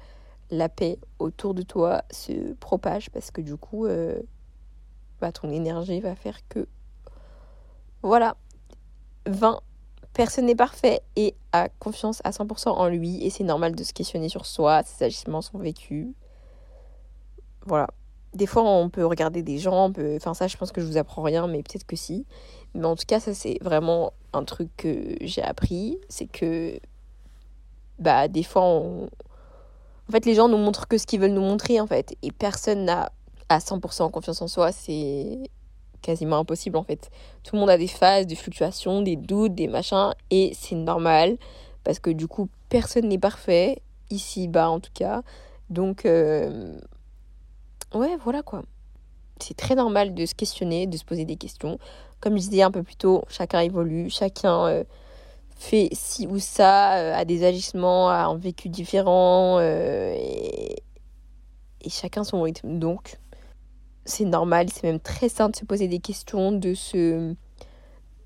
la 0.54 0.68
paix 0.68 0.98
autour 1.18 1.54
de 1.54 1.62
toi 1.62 2.02
se 2.10 2.54
propage 2.54 3.10
parce 3.10 3.30
que 3.30 3.40
du 3.40 3.56
coup, 3.56 3.86
euh, 3.86 4.20
bah, 5.20 5.32
ton 5.32 5.50
énergie 5.50 6.00
va 6.00 6.14
faire 6.14 6.38
que... 6.48 6.66
Voilà. 8.02 8.36
20. 9.26 9.60
Personne 10.12 10.46
n'est 10.46 10.54
parfait 10.54 11.00
et 11.16 11.34
a 11.52 11.68
confiance 11.68 12.20
à 12.24 12.30
100% 12.30 12.68
en 12.68 12.88
lui 12.88 13.24
et 13.24 13.30
c'est 13.30 13.44
normal 13.44 13.74
de 13.74 13.82
se 13.82 13.92
questionner 13.92 14.28
sur 14.28 14.46
soi, 14.46 14.82
ses 14.84 15.04
agissements, 15.04 15.42
son 15.42 15.58
vécu. 15.58 16.14
Voilà. 17.66 17.88
Des 18.32 18.46
fois, 18.46 18.62
on 18.62 18.90
peut 18.90 19.04
regarder 19.04 19.42
des 19.42 19.58
gens, 19.58 19.92
peut... 19.92 20.16
enfin 20.16 20.34
ça, 20.34 20.46
je 20.46 20.56
pense 20.56 20.72
que 20.72 20.80
je 20.80 20.86
vous 20.86 20.96
apprends 20.96 21.22
rien, 21.22 21.46
mais 21.46 21.62
peut-être 21.62 21.84
que 21.86 21.96
si. 21.96 22.26
Mais 22.74 22.84
en 22.84 22.96
tout 22.96 23.04
cas, 23.06 23.20
ça, 23.20 23.32
c'est 23.34 23.58
vraiment 23.60 24.12
un 24.32 24.44
truc 24.44 24.68
que 24.76 25.16
j'ai 25.20 25.42
appris, 25.42 25.98
c'est 26.08 26.26
que, 26.26 26.78
bah, 27.98 28.28
des 28.28 28.42
fois, 28.42 28.62
on... 28.64 29.08
en 30.08 30.12
fait, 30.12 30.26
les 30.26 30.34
gens 30.34 30.48
nous 30.48 30.58
montrent 30.58 30.86
que 30.86 30.98
ce 30.98 31.06
qu'ils 31.06 31.20
veulent 31.20 31.32
nous 31.32 31.40
montrer, 31.40 31.80
en 31.80 31.86
fait, 31.86 32.16
et 32.22 32.30
personne 32.30 32.84
n'a 32.84 33.10
à 33.48 33.58
100% 33.58 34.10
confiance 34.10 34.42
en 34.42 34.48
soi, 34.48 34.72
c'est 34.72 35.38
quasiment 36.02 36.38
impossible, 36.38 36.76
en 36.76 36.82
fait. 36.82 37.10
Tout 37.42 37.56
le 37.56 37.60
monde 37.60 37.70
a 37.70 37.78
des 37.78 37.88
phases, 37.88 38.26
des 38.26 38.34
fluctuations, 38.34 39.02
des 39.02 39.16
doutes, 39.16 39.54
des 39.54 39.68
machins, 39.68 40.12
et 40.30 40.52
c'est 40.54 40.74
normal, 40.74 41.38
parce 41.84 41.98
que 41.98 42.10
du 42.10 42.26
coup, 42.26 42.48
personne 42.68 43.08
n'est 43.08 43.18
parfait, 43.18 43.80
ici, 44.10 44.48
bas, 44.48 44.68
en 44.68 44.80
tout 44.80 44.92
cas. 44.92 45.22
Donc, 45.70 46.04
euh, 46.04 46.78
ouais, 47.94 48.16
voilà 48.22 48.42
quoi. 48.42 48.62
C'est 49.40 49.56
très 49.56 49.74
normal 49.74 50.14
de 50.14 50.26
se 50.26 50.34
questionner, 50.34 50.86
de 50.86 50.96
se 50.96 51.04
poser 51.04 51.24
des 51.24 51.36
questions. 51.36 51.78
Comme 52.20 52.38
je 52.38 52.48
disais 52.48 52.62
un 52.62 52.70
peu 52.70 52.82
plus 52.82 52.96
tôt, 52.96 53.24
chacun 53.28 53.60
évolue, 53.60 54.08
chacun 54.08 54.66
euh, 54.66 54.84
fait 55.56 55.88
ci 55.92 56.26
ou 56.26 56.38
ça, 56.38 56.96
euh, 56.98 57.14
a 57.14 57.24
des 57.24 57.44
agissements, 57.44 58.08
a 58.08 58.24
un 58.24 58.36
vécu 58.36 58.68
différent, 58.68 59.58
euh, 59.58 60.14
et, 60.16 60.82
chacun 61.88 62.24
son 62.24 62.42
rythme. 62.42 62.78
Donc, 62.78 63.18
c'est 64.04 64.24
normal, 64.24 64.68
c'est 64.72 64.84
même 64.84 65.00
très 65.00 65.28
sain 65.28 65.48
de 65.48 65.56
se 65.56 65.64
poser 65.64 65.88
des 65.88 65.98
questions, 66.00 66.52
de 66.52 66.74
se 66.74 67.34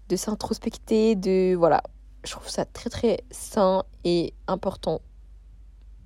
de 0.08 0.16
s'introspecter, 0.16 1.16
de 1.16 1.54
voilà. 1.54 1.82
Je 2.24 2.32
trouve 2.32 2.48
ça 2.48 2.64
très 2.64 2.90
très 2.90 3.18
sain 3.30 3.84
et 4.04 4.32
important. 4.46 5.00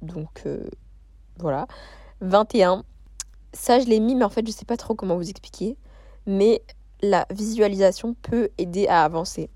Donc 0.02 0.44
voilà. 1.38 1.66
21 2.20 2.84
ça, 3.52 3.78
je 3.78 3.86
l'ai 3.86 4.00
mis, 4.00 4.14
mais 4.14 4.24
en 4.24 4.30
fait, 4.30 4.46
je 4.46 4.52
sais 4.52 4.64
pas 4.64 4.76
trop 4.76 4.94
comment 4.94 5.16
vous 5.16 5.28
expliquer. 5.28 5.76
Mais 6.26 6.62
la 7.02 7.26
visualisation 7.30 8.14
peut 8.14 8.50
aider 8.58 8.86
à 8.88 9.04
avancer. 9.04 9.50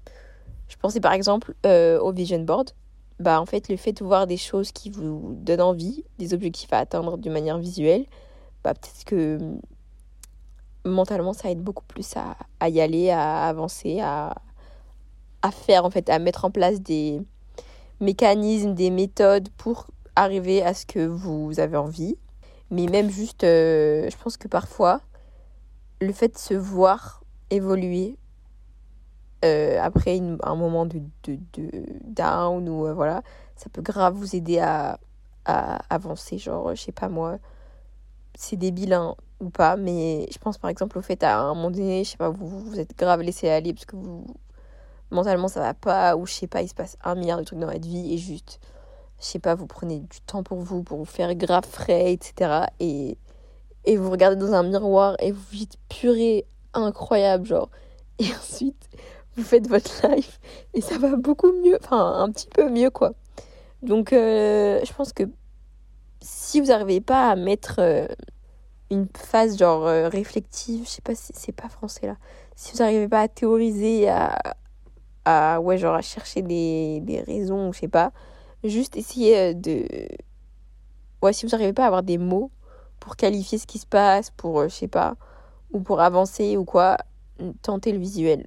Je 0.69 0.77
pensais 0.77 1.01
par 1.01 1.13
exemple 1.13 1.55
euh, 1.65 1.99
au 2.01 2.13
vision 2.13 2.41
board. 2.41 2.71
Bah, 3.19 3.41
en 3.41 3.47
fait, 3.47 3.69
le 3.69 3.77
fait 3.77 3.93
de 3.93 4.05
voir 4.05 4.27
des 4.27 4.37
choses 4.37 4.73
qui 4.73 4.91
vous 4.91 5.35
donnent 5.41 5.63
envie, 5.63 6.05
des 6.19 6.35
objectifs 6.35 6.73
à 6.73 6.79
atteindre 6.79 7.17
de 7.17 7.31
manière 7.31 7.59
visuelle, 7.59 8.05
bah, 8.63 8.75
peut-être 8.75 9.05
que 9.05 9.39
hum, 9.41 9.61
mentalement, 10.85 11.33
ça 11.33 11.51
aide 11.51 11.63
beaucoup 11.63 11.85
plus 11.85 12.17
à, 12.17 12.37
à 12.61 12.69
y 12.69 12.81
aller, 12.81 13.11
à 13.11 13.47
avancer, 13.49 14.01
à, 14.01 14.35
à 15.43 15.51
faire, 15.51 15.85
en 15.85 15.91
fait, 15.91 16.11
à 16.11 16.19
mettre 16.19 16.45
en 16.45 16.51
place 16.51 16.81
des 16.83 17.23
mécanismes, 18.01 18.75
des 18.75 18.91
méthodes 18.91 19.49
pour 19.57 19.87
arriver 20.15 20.63
à 20.63 20.75
ce 20.75 20.85
que 20.85 21.07
vous 21.07 21.59
avez 21.59 21.77
envie. 21.77 22.17
Mais 22.71 22.87
même 22.87 23.11
juste, 23.11 23.45
euh, 23.45 24.09
je 24.11 24.17
pense 24.17 24.37
que 24.37 24.49
parfois, 24.49 25.01
le 26.01 26.13
fait 26.13 26.35
de 26.35 26.39
se 26.39 26.55
voir 26.55 27.23
évoluer 27.51 28.17
euh, 29.47 29.83
après 29.83 30.21
un 30.43 30.55
moment 30.55 30.87
de, 30.87 31.01
down 32.05 32.69
ou 32.69 32.87
euh, 32.87 32.95
voilà, 32.95 33.23
ça 33.57 33.69
peut 33.71 33.83
grave 33.83 34.15
vous 34.15 34.37
aider 34.37 34.59
à, 34.59 34.99
à 35.45 35.79
avancer. 35.95 36.39
Genre, 36.39 36.75
je 36.75 36.83
sais 36.83 36.93
pas 36.93 37.09
moi, 37.09 37.39
c'est 38.35 38.57
débile 38.57 38.93
hein, 38.93 39.15
ou 39.41 39.51
pas, 39.51 39.77
mais 39.77 40.27
je 40.33 40.39
pense 40.39 40.59
par 40.59 40.71
exemple 40.71 40.99
au 40.99 41.03
fait 41.03 41.23
à 41.23 41.39
un 41.39 41.55
moment 41.55 41.71
donné, 41.71 42.05
je 42.05 42.11
sais 42.11 42.17
pas, 42.17 42.31
vous, 42.31 42.47
vous 42.47 42.81
êtes 42.81 42.97
grave 42.99 43.23
laissé 43.23 43.49
aller 43.49 43.73
parce 43.73 43.87
que 43.87 43.97
vous 43.97 44.27
mentalement 45.11 45.49
ça 45.49 45.61
va 45.61 45.75
pas, 45.75 46.17
ou 46.17 46.27
je 46.27 46.33
sais 46.33 46.49
pas, 46.49 46.63
il 46.63 46.69
se 46.69 46.75
passe 46.75 46.97
un 47.05 47.15
milliard 47.15 47.39
de 47.39 47.45
trucs 47.45 47.61
dans 47.61 47.69
votre 47.69 47.87
vie 47.87 48.15
et 48.15 48.19
juste 48.19 48.61
je 49.21 49.25
sais 49.25 49.39
pas, 49.39 49.55
vous 49.55 49.67
prenez 49.67 50.01
du 50.01 50.21
temps 50.21 50.43
pour 50.43 50.59
vous, 50.59 50.83
pour 50.83 50.99
vous 50.99 51.05
faire 51.05 51.35
grave 51.35 51.67
frais, 51.67 52.13
etc. 52.13 52.67
Et, 52.81 53.17
et 53.85 53.97
vous 53.97 54.11
regardez 54.11 54.37
dans 54.37 54.53
un 54.53 54.63
miroir 54.63 55.17
et 55.21 55.33
vous 55.33 55.43
dites 55.53 55.79
purée, 55.89 56.47
incroyable, 56.75 57.47
genre. 57.47 57.71
Et 58.19 58.33
ensuite, 58.33 58.89
vous 59.37 59.43
faites 59.43 59.69
votre 59.69 60.07
life 60.09 60.41
et 60.75 60.81
ça 60.81 60.99
va 60.99 61.17
beaucoup 61.17 61.53
mieux, 61.53 61.79
enfin 61.83 62.21
un 62.21 62.31
petit 62.31 62.49
peu 62.49 62.71
mieux, 62.71 62.91
quoi. 62.91 63.13
Donc, 63.83 64.13
euh, 64.13 64.81
je 64.85 64.93
pense 64.93 65.13
que 65.13 65.25
si 66.21 66.61
vous 66.61 66.69
n'arrivez 66.69 67.01
pas 67.01 67.31
à 67.31 67.37
mettre 67.37 67.77
euh, 67.79 68.07
une 68.91 69.07
phase 69.17 69.59
genre 69.59 69.87
euh, 69.87 70.09
réflective, 70.09 70.85
je 70.85 70.91
sais 70.91 71.03
pas 71.03 71.15
si 71.15 71.33
c'est 71.35 71.53
pas 71.53 71.69
français 71.69 72.07
là, 72.07 72.17
si 72.57 72.73
vous 72.73 72.79
n'arrivez 72.79 73.09
pas 73.09 73.21
à 73.21 73.29
théoriser, 73.29 74.09
à, 74.09 74.39
à, 75.25 75.61
ouais, 75.61 75.79
genre 75.79 75.95
à 75.95 76.03
chercher 76.03 76.43
des, 76.43 77.01
des 77.03 77.21
raisons, 77.21 77.73
je 77.73 77.81
sais 77.81 77.89
pas, 77.89 78.13
juste 78.65 78.97
essayer 78.97 79.39
euh, 79.39 79.55
de... 79.55 79.87
Ouais, 81.23 81.33
si 81.33 81.47
vous 81.47 81.53
n'arrivez 81.53 81.73
pas 81.73 81.85
à 81.85 81.87
avoir 81.87 82.03
des 82.03 82.19
mots 82.19 82.51
pour 83.01 83.17
qualifier 83.17 83.59
ce 83.59 83.67
qui 83.67 83.79
se 83.79 83.87
passe, 83.87 84.31
pour, 84.31 84.63
je 84.65 84.69
sais 84.75 84.89
pas, 84.89 85.17
ou 85.73 85.81
pour 85.81 86.01
avancer 86.01 86.57
ou 86.57 86.65
quoi, 86.65 86.97
tentez 87.63 87.93
le 87.93 87.99
visuel. 87.99 88.47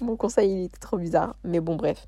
Mon 0.00 0.16
conseil, 0.16 0.52
il 0.52 0.64
était 0.64 0.78
trop 0.78 0.98
bizarre. 0.98 1.36
Mais 1.44 1.60
bon, 1.60 1.76
bref. 1.76 2.06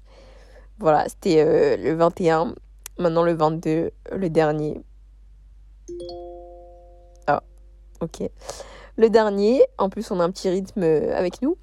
Voilà, 0.79 1.09
c'était 1.09 1.41
euh, 1.45 1.77
le 1.77 1.95
21. 1.95 2.55
Maintenant, 2.99 3.23
le 3.23 3.35
22, 3.35 3.91
le 4.13 4.31
dernier. 4.31 4.81
Ah, 7.27 7.43
ok. 8.01 8.29
Le 8.97 9.11
dernier, 9.11 9.65
en 9.79 9.89
plus, 9.89 10.11
on 10.11 10.21
a 10.21 10.25
un 10.25 10.31
petit 10.31 10.49
rythme 10.49 10.83
avec 10.83 11.43
nous. 11.43 11.57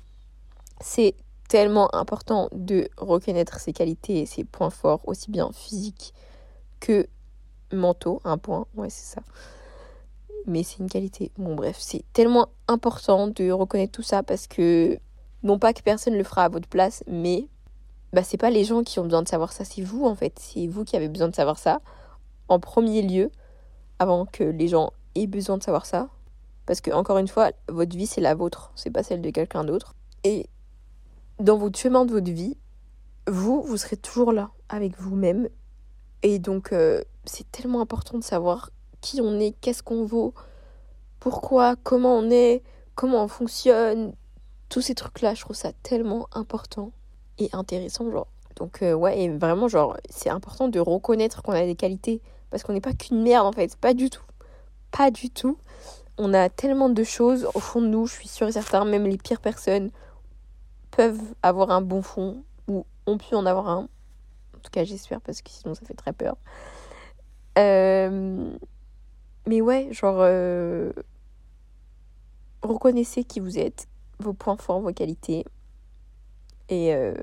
C'est 0.81 1.15
tellement 1.47 1.93
important 1.93 2.49
de 2.51 2.89
reconnaître 2.97 3.59
ses 3.59 3.73
qualités 3.73 4.21
et 4.21 4.25
ses 4.25 4.43
points 4.43 4.69
forts, 4.69 5.01
aussi 5.07 5.31
bien 5.31 5.51
physiques 5.53 6.13
que 6.79 7.07
mentaux. 7.71 8.21
Un 8.23 8.37
point, 8.37 8.65
ouais, 8.75 8.89
c'est 8.89 9.15
ça. 9.15 9.21
Mais 10.47 10.63
c'est 10.63 10.79
une 10.79 10.89
qualité. 10.89 11.31
Bon, 11.37 11.55
bref, 11.55 11.77
c'est 11.79 12.03
tellement 12.13 12.49
important 12.67 13.27
de 13.27 13.51
reconnaître 13.51 13.91
tout 13.91 14.03
ça 14.03 14.23
parce 14.23 14.47
que, 14.47 14.99
non 15.43 15.59
pas 15.59 15.73
que 15.73 15.81
personne 15.81 16.15
le 16.15 16.23
fera 16.23 16.45
à 16.45 16.49
votre 16.49 16.67
place, 16.67 17.03
mais 17.07 17.47
bah, 18.13 18.23
c'est 18.23 18.37
pas 18.37 18.49
les 18.49 18.63
gens 18.63 18.83
qui 18.83 18.99
ont 18.99 19.03
besoin 19.03 19.23
de 19.23 19.27
savoir 19.27 19.51
ça, 19.51 19.65
c'est 19.65 19.81
vous 19.81 20.05
en 20.05 20.15
fait. 20.15 20.37
C'est 20.39 20.67
vous 20.67 20.83
qui 20.83 20.95
avez 20.95 21.09
besoin 21.09 21.27
de 21.27 21.35
savoir 21.35 21.57
ça 21.57 21.81
en 22.47 22.59
premier 22.59 23.01
lieu, 23.01 23.31
avant 23.99 24.25
que 24.25 24.43
les 24.43 24.67
gens 24.67 24.91
aient 25.15 25.27
besoin 25.27 25.57
de 25.57 25.63
savoir 25.63 25.85
ça. 25.85 26.09
Parce 26.65 26.81
que, 26.81 26.91
encore 26.91 27.17
une 27.17 27.27
fois, 27.27 27.51
votre 27.69 27.95
vie, 27.95 28.07
c'est 28.07 28.21
la 28.21 28.35
vôtre, 28.35 28.71
c'est 28.75 28.89
pas 28.89 29.03
celle 29.03 29.21
de 29.21 29.29
quelqu'un 29.29 29.63
d'autre. 29.63 29.95
Et 30.23 30.47
dans 31.39 31.57
votre 31.57 31.77
chemin 31.77 32.05
de 32.05 32.11
votre 32.11 32.31
vie, 32.31 32.57
vous, 33.27 33.61
vous 33.61 33.77
serez 33.77 33.97
toujours 33.97 34.31
là 34.31 34.51
avec 34.69 34.99
vous-même. 34.99 35.47
Et 36.23 36.39
donc, 36.39 36.73
euh, 36.73 37.03
c'est 37.25 37.51
tellement 37.51 37.81
important 37.81 38.17
de 38.17 38.23
savoir 38.23 38.71
qui 39.01 39.21
on 39.21 39.39
est, 39.39 39.55
qu'est-ce 39.61 39.83
qu'on 39.83 40.05
vaut, 40.05 40.33
pourquoi, 41.19 41.75
comment 41.83 42.17
on 42.17 42.29
est, 42.31 42.63
comment 42.95 43.23
on 43.23 43.27
fonctionne. 43.27 44.13
Tous 44.69 44.81
ces 44.81 44.95
trucs-là, 44.95 45.33
je 45.33 45.41
trouve 45.41 45.55
ça 45.55 45.71
tellement 45.83 46.27
important 46.33 46.91
et 47.37 47.49
intéressant, 47.53 48.09
genre. 48.11 48.27
Donc, 48.55 48.81
euh, 48.81 48.93
ouais, 48.93 49.19
et 49.19 49.29
vraiment, 49.29 49.67
genre, 49.67 49.97
c'est 50.09 50.29
important 50.29 50.67
de 50.69 50.79
reconnaître 50.79 51.41
qu'on 51.41 51.51
a 51.51 51.65
des 51.65 51.75
qualités. 51.75 52.21
Parce 52.49 52.63
qu'on 52.63 52.73
n'est 52.73 52.81
pas 52.81 52.93
qu'une 52.93 53.21
merde, 53.21 53.45
en 53.45 53.51
fait. 53.51 53.75
Pas 53.75 53.93
du 53.93 54.09
tout. 54.09 54.23
Pas 54.91 55.11
du 55.11 55.29
tout. 55.29 55.57
On 56.17 56.33
a 56.33 56.49
tellement 56.49 56.89
de 56.89 57.03
choses 57.03 57.47
au 57.53 57.59
fond 57.59 57.81
de 57.81 57.87
nous, 57.87 58.07
je 58.07 58.13
suis 58.13 58.29
sûre 58.29 58.47
et 58.47 58.53
certain, 58.53 58.85
même 58.85 59.05
les 59.05 59.17
pires 59.17 59.41
personnes 59.41 59.91
peuvent 60.91 61.21
avoir 61.43 61.71
un 61.71 61.81
bon 61.81 62.01
fond 62.01 62.43
ou 62.67 62.85
ont 63.05 63.17
pu 63.17 63.35
en 63.35 63.45
avoir 63.45 63.67
un. 63.67 63.89
En 64.55 64.59
tout 64.63 64.71
cas, 64.71 64.85
j'espère 64.85 65.19
parce 65.19 65.41
que 65.41 65.49
sinon 65.49 65.75
ça 65.75 65.85
fait 65.85 65.93
très 65.93 66.13
peur. 66.13 66.37
Euh, 67.57 68.49
mais 69.47 69.61
ouais, 69.61 69.89
genre, 69.91 70.17
euh, 70.19 70.91
reconnaissez 72.63 73.23
qui 73.23 73.39
vous 73.39 73.59
êtes, 73.59 73.87
vos 74.19 74.33
points 74.33 74.57
forts, 74.57 74.81
vos 74.81 74.93
qualités. 74.93 75.45
Et, 76.69 76.93
euh, 76.93 77.13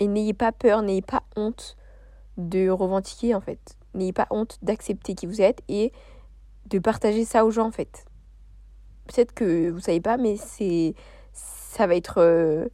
et 0.00 0.06
n'ayez 0.06 0.34
pas 0.34 0.52
peur, 0.52 0.82
n'ayez 0.82 1.02
pas 1.02 1.22
honte 1.36 1.76
de 2.36 2.68
revendiquer 2.68 3.34
en 3.34 3.40
fait. 3.40 3.76
N'ayez 3.94 4.12
pas 4.12 4.26
honte 4.30 4.58
d'accepter 4.62 5.14
qui 5.14 5.26
vous 5.26 5.40
êtes 5.40 5.62
et 5.68 5.92
de 6.66 6.78
partager 6.78 7.24
ça 7.24 7.44
aux 7.44 7.50
gens 7.50 7.66
en 7.66 7.72
fait. 7.72 8.04
Peut-être 9.06 9.32
que 9.32 9.70
vous 9.70 9.80
savez 9.80 10.00
pas, 10.00 10.16
mais 10.16 10.36
c'est 10.36 10.94
ça 11.32 11.86
va 11.86 11.94
être 11.94 12.18
euh, 12.18 12.66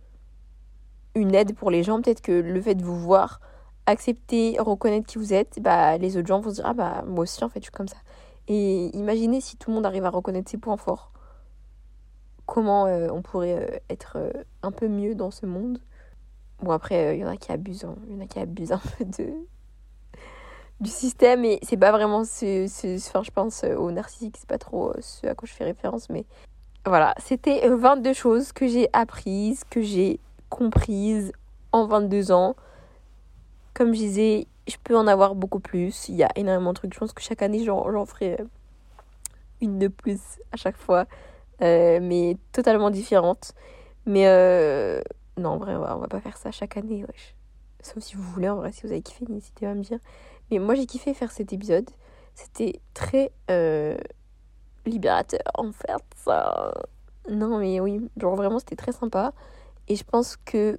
une 1.14 1.34
aide 1.34 1.54
pour 1.54 1.70
les 1.70 1.82
gens. 1.82 2.00
Peut-être 2.00 2.20
que 2.20 2.32
le 2.32 2.60
fait 2.60 2.74
de 2.74 2.84
vous 2.84 2.98
voir 2.98 3.40
accepter, 3.86 4.56
reconnaître 4.58 5.06
qui 5.06 5.18
vous 5.18 5.32
êtes, 5.32 5.58
bah, 5.60 5.98
les 5.98 6.16
autres 6.16 6.28
gens 6.28 6.40
vont 6.40 6.50
se 6.50 6.56
dire 6.56 6.66
Ah 6.66 6.74
bah 6.74 7.04
moi 7.06 7.22
aussi 7.22 7.42
en 7.42 7.48
fait 7.48 7.60
je 7.60 7.64
suis 7.64 7.72
comme 7.72 7.88
ça. 7.88 7.96
Et 8.48 8.96
imaginez 8.96 9.40
si 9.40 9.56
tout 9.56 9.70
le 9.70 9.76
monde 9.76 9.86
arrive 9.86 10.04
à 10.04 10.10
reconnaître 10.10 10.50
ses 10.50 10.58
points 10.58 10.76
forts. 10.76 11.12
Comment 12.50 12.86
euh, 12.86 13.06
on 13.12 13.22
pourrait 13.22 13.54
euh, 13.54 13.78
être 13.88 14.14
euh, 14.16 14.32
un 14.64 14.72
peu 14.72 14.88
mieux 14.88 15.14
dans 15.14 15.30
ce 15.30 15.46
monde. 15.46 15.80
Bon 16.60 16.72
après, 16.72 17.16
il 17.16 17.20
y 17.20 17.24
en 17.24 17.28
a 17.28 17.36
qui 17.36 17.52
abusent, 17.52 17.84
hein. 17.84 17.94
il 18.08 18.14
y 18.14 18.16
en 18.16 18.24
a 18.24 18.26
qui 18.26 18.40
abusent 18.40 18.72
un 18.72 18.80
peu 18.98 19.04
de 19.04 19.32
du 20.80 20.90
système 20.90 21.44
et 21.44 21.60
c'est 21.62 21.76
pas 21.76 21.92
vraiment 21.92 22.24
ce, 22.24 22.66
ce, 22.66 22.96
enfin 22.96 23.22
je 23.22 23.30
pense 23.30 23.64
au 23.64 23.92
narcissique, 23.92 24.36
c'est 24.38 24.48
pas 24.48 24.56
trop 24.58 24.94
ce 25.00 25.26
à 25.26 25.34
quoi 25.34 25.46
je 25.46 25.52
fais 25.52 25.64
référence 25.64 26.08
mais 26.08 26.24
voilà, 26.86 27.14
c'était 27.18 27.68
22 27.68 28.14
choses 28.14 28.52
que 28.52 28.66
j'ai 28.66 28.88
apprises, 28.94 29.62
que 29.68 29.82
j'ai 29.82 30.20
comprises 30.48 31.32
en 31.72 31.86
22 31.86 32.32
ans 32.32 32.56
comme 33.74 33.94
je 33.94 33.98
disais, 34.00 34.46
je 34.66 34.76
peux 34.82 34.96
en 34.96 35.06
avoir 35.06 35.34
beaucoup 35.34 35.60
plus. 35.60 36.08
Il 36.08 36.16
y 36.16 36.22
a 36.22 36.28
énormément 36.36 36.72
de 36.72 36.76
trucs. 36.78 36.92
Je 36.92 36.98
pense 36.98 37.12
que 37.12 37.22
chaque 37.22 37.42
année, 37.42 37.64
j'en 37.64 38.04
ferai 38.04 38.38
une 39.60 39.78
de 39.78 39.88
plus 39.88 40.20
à 40.52 40.56
chaque 40.56 40.76
fois. 40.76 41.06
Euh, 41.62 41.98
mais 42.02 42.36
totalement 42.52 42.90
différente. 42.90 43.52
Mais 44.06 44.26
euh, 44.26 45.00
non, 45.36 45.50
en 45.50 45.58
vrai, 45.58 45.74
on 45.76 45.80
va, 45.80 45.94
va 45.96 46.08
pas 46.08 46.20
faire 46.20 46.36
ça 46.36 46.50
chaque 46.50 46.76
année. 46.76 47.04
Sauf 47.82 48.02
si 48.02 48.16
vous 48.16 48.22
voulez, 48.22 48.48
en 48.48 48.56
vrai, 48.56 48.72
si 48.72 48.82
vous 48.82 48.92
avez 48.92 49.02
kiffé, 49.02 49.24
n'hésitez 49.28 49.66
pas 49.66 49.72
à 49.72 49.74
me 49.74 49.82
dire. 49.82 49.98
Mais 50.50 50.58
moi, 50.58 50.74
j'ai 50.74 50.86
kiffé 50.86 51.14
faire 51.14 51.30
cet 51.30 51.52
épisode. 51.52 51.88
C'était 52.34 52.80
très 52.94 53.32
libérateur, 54.86 55.40
en 55.54 55.72
fait. 55.72 56.02
Ça... 56.16 56.72
Non, 57.28 57.58
mais 57.58 57.80
oui, 57.80 58.00
genre 58.16 58.34
vraiment, 58.34 58.58
c'était 58.58 58.76
très 58.76 58.92
sympa. 58.92 59.32
Et 59.88 59.96
je 59.96 60.04
pense 60.04 60.36
que 60.36 60.78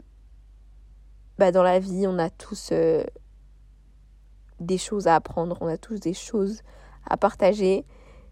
bah, 1.38 1.52
dans 1.52 1.64
la 1.64 1.80
vie, 1.80 2.06
on 2.08 2.20
a 2.20 2.30
tous 2.30 2.70
euh, 2.72 3.04
des 4.60 4.78
choses 4.78 5.08
à 5.08 5.16
apprendre, 5.16 5.58
on 5.60 5.68
a 5.68 5.78
tous 5.78 6.00
des 6.00 6.14
choses 6.14 6.62
à 7.10 7.18
partager. 7.18 7.84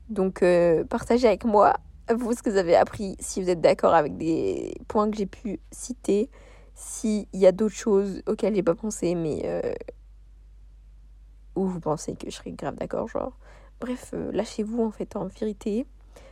Donc, 0.10 0.44
euh, 0.44 0.84
partagez 0.84 1.28
avec 1.28 1.44
moi, 1.44 1.74
vous, 2.14 2.34
ce 2.34 2.42
que 2.42 2.50
vous 2.50 2.58
avez 2.58 2.76
appris, 2.76 3.16
si 3.20 3.42
vous 3.42 3.50
êtes 3.50 3.62
d'accord 3.62 3.94
avec 3.94 4.18
des 4.18 4.74
points 4.88 5.10
que 5.10 5.18
j'ai 5.18 5.26
pu 5.26 5.60
citer, 5.72 6.30
s'il 6.74 7.28
y 7.34 7.46
a 7.46 7.52
d'autres 7.52 7.76
choses 7.76 8.22
auxquelles 8.28 8.56
j'ai 8.56 8.64
pas 8.64 8.76
pensé, 8.76 9.16
mais 9.16 9.42
euh, 9.46 9.74
où 11.56 11.66
vous 11.66 11.80
pensez 11.80 12.16
que 12.16 12.30
je 12.30 12.36
serais 12.36 12.52
grave 12.52 12.76
d'accord, 12.76 13.08
genre. 13.08 13.38
Bref, 13.80 14.14
lâchez-vous 14.34 14.84
en 14.84 14.92
fait 14.92 15.16
en 15.16 15.28
vérité. 15.28 15.86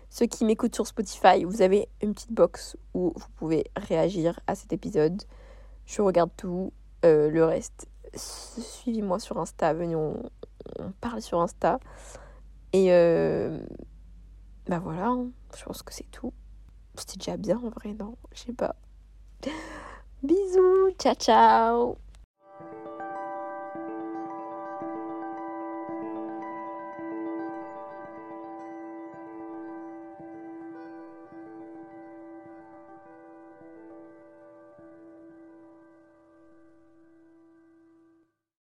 Ceux 0.09 0.25
qui 0.25 0.45
m'écoutent 0.45 0.75
sur 0.75 0.87
Spotify, 0.87 1.43
vous 1.43 1.61
avez 1.61 1.89
une 2.01 2.13
petite 2.13 2.33
box 2.33 2.77
où 2.93 3.13
vous 3.15 3.27
pouvez 3.35 3.65
réagir 3.75 4.39
à 4.47 4.55
cet 4.55 4.73
épisode. 4.73 5.21
Je 5.85 6.01
regarde 6.01 6.31
tout. 6.35 6.73
Euh, 7.05 7.29
le 7.29 7.43
reste, 7.45 7.87
suivez-moi 8.15 9.19
sur 9.19 9.37
Insta. 9.37 9.73
Venez, 9.73 9.95
on, 9.95 10.21
parle 11.01 11.21
sur 11.21 11.39
Insta. 11.39 11.79
Et 12.73 12.91
euh, 12.91 13.59
bah 14.67 14.79
voilà, 14.79 15.07
hein. 15.07 15.27
je 15.57 15.63
pense 15.63 15.81
que 15.83 15.93
c'est 15.93 16.09
tout. 16.11 16.33
C'était 16.95 17.17
déjà 17.17 17.37
bien 17.37 17.57
en 17.57 17.69
vrai, 17.69 17.93
non? 17.93 18.17
Je 18.33 18.39
sais 18.39 18.53
pas. 18.53 18.75
Bisous, 20.23 20.91
ciao 20.97 21.15
ciao 21.15 21.97